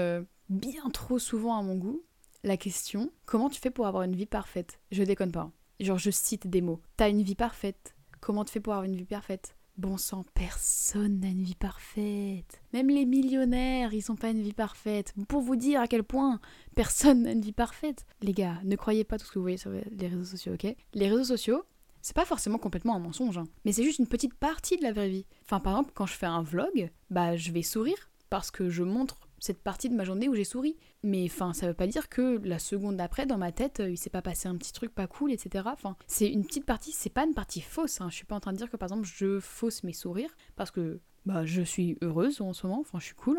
bien 0.48 0.88
trop 0.90 1.18
souvent 1.18 1.58
à 1.58 1.62
mon 1.62 1.74
goût 1.74 2.04
la 2.46 2.56
question 2.56 3.11
comment 3.24 3.50
tu 3.50 3.61
fais 3.61 3.70
pour 3.70 3.87
avoir 3.87 4.04
une 4.04 4.14
vie 4.14 4.26
parfaite? 4.26 4.78
Je 4.92 5.02
déconne 5.02 5.32
pas. 5.32 5.50
Genre, 5.80 5.98
je 5.98 6.11
cite 6.11 6.46
des 6.46 6.61
mots. 6.61 6.80
T'as 6.96 7.11
une 7.11 7.22
vie 7.22 7.35
parfaite. 7.35 7.96
Comment 8.20 8.44
tu 8.44 8.52
fais 8.52 8.61
pour 8.61 8.72
avoir 8.72 8.85
une 8.85 8.96
vie 8.96 9.04
parfaite? 9.04 9.56
Bon 9.76 9.98
sang, 9.98 10.24
personne 10.32 11.20
n'a 11.20 11.26
une 11.26 11.42
vie 11.42 11.56
parfaite. 11.56 12.62
Même 12.72 12.88
les 12.88 13.04
millionnaires, 13.04 13.92
ils 13.92 14.00
sont 14.00 14.16
pas 14.16 14.30
une 14.30 14.40
vie 14.40 14.54
parfaite. 14.54 15.12
Pour 15.28 15.42
vous 15.42 15.56
dire 15.56 15.80
à 15.80 15.87
quel 15.87 16.02
point 16.02 16.40
personne 16.74 17.24
n'a 17.24 17.32
une 17.32 17.42
vie 17.42 17.52
parfaite. 17.52 18.06
Les 18.22 18.32
gars, 18.32 18.59
ne 18.64 18.76
croyez 18.76 19.04
pas 19.04 19.18
tout 19.18 19.26
ce 19.26 19.32
que 19.32 19.38
vous 19.38 19.44
voyez 19.44 19.59
sur 19.59 19.72
les 19.72 20.09
réseaux 20.09 20.24
sociaux, 20.24 20.54
ok? 20.54 20.74
Les 20.94 21.09
réseaux 21.11 21.24
sociaux, 21.24 21.64
c'est 22.00 22.16
pas 22.16 22.24
forcément 22.24 22.59
complètement 22.59 22.94
un 22.94 23.00
mensonge, 23.00 23.37
hein. 23.37 23.48
mais 23.64 23.72
c'est 23.72 23.82
juste 23.82 23.98
une 23.98 24.06
petite 24.06 24.35
partie 24.35 24.76
de 24.76 24.82
la 24.82 24.92
vraie 24.92 25.09
vie. 25.09 25.26
Enfin, 25.44 25.61
par 25.61 25.72
exemple, 25.74 25.90
quand 25.94 26.06
je 26.06 26.14
fais 26.14 26.26
un 26.26 26.42
vlog, 26.42 26.90
bah 27.11 27.37
je 27.37 27.50
vais 27.50 27.62
sourire 27.62 28.09
parce 28.30 28.50
que 28.50 28.70
je 28.70 28.85
montre 28.85 29.25
cette 29.46 29.62
partie 29.62 29.88
de 29.88 29.94
ma 29.94 30.04
journée 30.04 30.28
où 30.28 30.35
j'ai 30.35 30.44
souri. 30.44 30.76
Mais 31.02 31.24
enfin, 31.24 31.52
ça 31.52 31.66
veut 31.68 31.74
pas 31.74 31.87
dire 31.87 32.09
que 32.09 32.40
la 32.44 32.59
seconde 32.59 32.96
d'après, 32.96 33.26
dans 33.26 33.38
ma 33.38 33.52
tête, 33.52 33.80
euh, 33.80 33.90
il 33.90 33.96
s'est 33.96 34.11
pas 34.11 34.22
passé 34.22 34.48
un 34.48 34.56
petit 34.56 34.72
truc 34.72 34.94
pas 34.94 35.06
cool, 35.06 35.32
etc. 35.32 35.64
Enfin, 35.72 35.96
c'est 36.06 36.28
une 36.28 36.44
petite 36.44 36.66
partie, 36.66 36.92
c'est 36.92 37.11
pas 37.11 37.24
une 37.24 37.35
partie 37.35 37.61
fausse. 37.61 38.00
Hein. 38.00 38.09
Je 38.11 38.16
suis 38.16 38.24
pas 38.24 38.35
en 38.35 38.40
train 38.40 38.52
de 38.52 38.59
dire 38.59 38.70
que 38.70 38.76
par 38.76 38.88
exemple 38.88 39.06
je 39.06 39.40
fausse 39.40 39.85
mes 39.85 39.92
sourires 39.92 40.37
parce 40.56 40.70
que 40.70 41.00
bah 41.24 41.44
je 41.44 41.62
suis 41.62 41.96
heureuse 42.02 42.40
en 42.40 42.52
ce 42.52 42.66
moment. 42.66 42.80
Enfin, 42.80 42.98
je 42.98 43.06
suis 43.06 43.14
cool, 43.14 43.38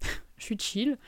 je 0.36 0.44
suis 0.44 0.58
chill. 0.58 0.98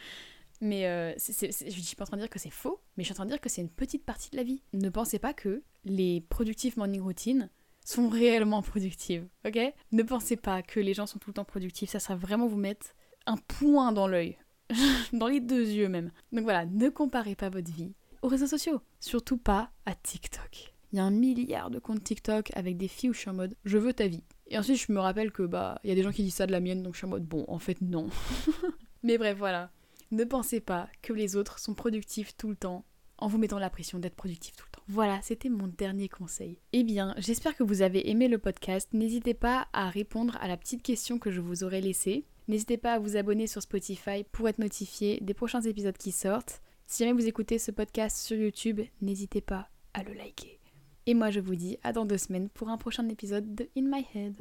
Mais 0.62 0.86
euh, 0.86 1.12
je 1.18 1.80
suis 1.82 1.96
pas 1.96 2.04
en 2.04 2.06
train 2.06 2.16
de 2.16 2.22
dire 2.22 2.30
que 2.30 2.38
c'est 2.38 2.50
faux, 2.50 2.80
mais 2.96 3.02
je 3.02 3.08
suis 3.08 3.12
en 3.12 3.16
train 3.16 3.26
de 3.26 3.30
dire 3.30 3.40
que 3.42 3.50
c'est 3.50 3.60
une 3.60 3.68
petite 3.68 4.04
partie 4.04 4.30
de 4.30 4.36
la 4.36 4.42
vie. 4.42 4.62
Ne 4.72 4.88
pensez 4.88 5.18
pas 5.18 5.34
que 5.34 5.62
les 5.84 6.22
productifs 6.22 6.78
morning 6.78 7.02
routines 7.02 7.50
sont 7.84 8.08
réellement 8.08 8.62
productives, 8.62 9.28
ok? 9.46 9.58
Ne 9.92 10.02
pensez 10.02 10.36
pas 10.36 10.62
que 10.62 10.80
les 10.80 10.94
gens 10.94 11.06
sont 11.06 11.18
tout 11.18 11.30
le 11.30 11.34
temps 11.34 11.44
productifs, 11.44 11.90
ça 11.90 12.00
sera 12.00 12.16
vraiment 12.16 12.46
vous 12.46 12.56
mettre 12.56 12.94
un 13.26 13.36
point 13.36 13.92
dans 13.92 14.08
l'œil, 14.08 14.38
dans 15.12 15.28
les 15.28 15.40
deux 15.40 15.66
yeux 15.68 15.88
même. 15.88 16.10
Donc 16.32 16.44
voilà, 16.44 16.66
ne 16.66 16.88
comparez 16.88 17.34
pas 17.34 17.48
votre 17.48 17.72
vie 17.72 17.94
aux 18.22 18.28
réseaux 18.28 18.46
sociaux, 18.46 18.80
surtout 18.98 19.36
pas 19.36 19.70
à 19.84 19.94
TikTok. 19.94 20.74
Il 20.92 20.96
y 20.96 21.00
a 21.00 21.04
un 21.04 21.10
milliard 21.10 21.70
de 21.70 21.78
comptes 21.78 22.02
TikTok 22.02 22.50
avec 22.54 22.76
des 22.76 22.88
filles 22.88 23.10
où 23.10 23.14
je 23.14 23.20
suis 23.20 23.30
en 23.30 23.34
mode 23.34 23.56
je 23.64 23.78
veux 23.78 23.92
ta 23.92 24.06
vie. 24.06 24.24
Et 24.48 24.58
ensuite 24.58 24.80
je 24.80 24.92
me 24.92 25.00
rappelle 25.00 25.32
que 25.32 25.42
bah 25.42 25.80
il 25.84 25.90
y 25.90 25.92
a 25.92 25.94
des 25.94 26.02
gens 26.02 26.12
qui 26.12 26.22
disent 26.22 26.34
ça 26.34 26.46
de 26.46 26.52
la 26.52 26.60
mienne 26.60 26.82
donc 26.82 26.94
je 26.94 26.98
suis 26.98 27.06
en 27.06 27.10
mode 27.10 27.26
bon 27.26 27.44
en 27.48 27.58
fait 27.58 27.80
non. 27.80 28.08
Mais 29.02 29.18
bref 29.18 29.36
voilà, 29.36 29.70
ne 30.10 30.24
pensez 30.24 30.60
pas 30.60 30.88
que 31.02 31.12
les 31.12 31.36
autres 31.36 31.58
sont 31.58 31.74
productifs 31.74 32.36
tout 32.36 32.48
le 32.48 32.56
temps 32.56 32.84
en 33.18 33.28
vous 33.28 33.38
mettant 33.38 33.58
la 33.58 33.70
pression 33.70 33.98
d'être 33.98 34.14
productif 34.14 34.54
tout 34.56 34.64
le 34.66 34.76
temps. 34.76 34.82
Voilà, 34.88 35.20
c'était 35.22 35.48
mon 35.48 35.68
dernier 35.68 36.08
conseil. 36.08 36.58
Eh 36.72 36.84
bien, 36.84 37.14
j'espère 37.18 37.56
que 37.56 37.62
vous 37.62 37.82
avez 37.82 38.10
aimé 38.10 38.28
le 38.28 38.38
podcast. 38.38 38.88
N'hésitez 38.92 39.34
pas 39.34 39.68
à 39.72 39.88
répondre 39.88 40.36
à 40.40 40.48
la 40.48 40.56
petite 40.56 40.82
question 40.82 41.18
que 41.18 41.30
je 41.30 41.40
vous 41.40 41.64
aurais 41.64 41.80
laissée. 41.80 42.24
N'hésitez 42.48 42.76
pas 42.76 42.92
à 42.92 42.98
vous 42.98 43.16
abonner 43.16 43.46
sur 43.46 43.62
Spotify 43.62 44.24
pour 44.30 44.48
être 44.48 44.58
notifié 44.58 45.18
des 45.20 45.34
prochains 45.34 45.62
épisodes 45.62 45.96
qui 45.96 46.12
sortent. 46.12 46.62
Si 46.86 47.02
jamais 47.02 47.20
vous 47.20 47.26
écoutez 47.26 47.58
ce 47.58 47.72
podcast 47.72 48.18
sur 48.18 48.36
YouTube, 48.36 48.80
n'hésitez 49.00 49.40
pas 49.40 49.68
à 49.94 50.04
le 50.04 50.12
liker. 50.12 50.60
Et 51.06 51.14
moi 51.14 51.30
je 51.30 51.40
vous 51.40 51.56
dis 51.56 51.78
à 51.82 51.92
dans 51.92 52.04
deux 52.04 52.18
semaines 52.18 52.48
pour 52.48 52.68
un 52.68 52.78
prochain 52.78 53.08
épisode 53.08 53.54
de 53.54 53.68
In 53.76 53.82
My 53.82 54.06
Head. 54.14 54.36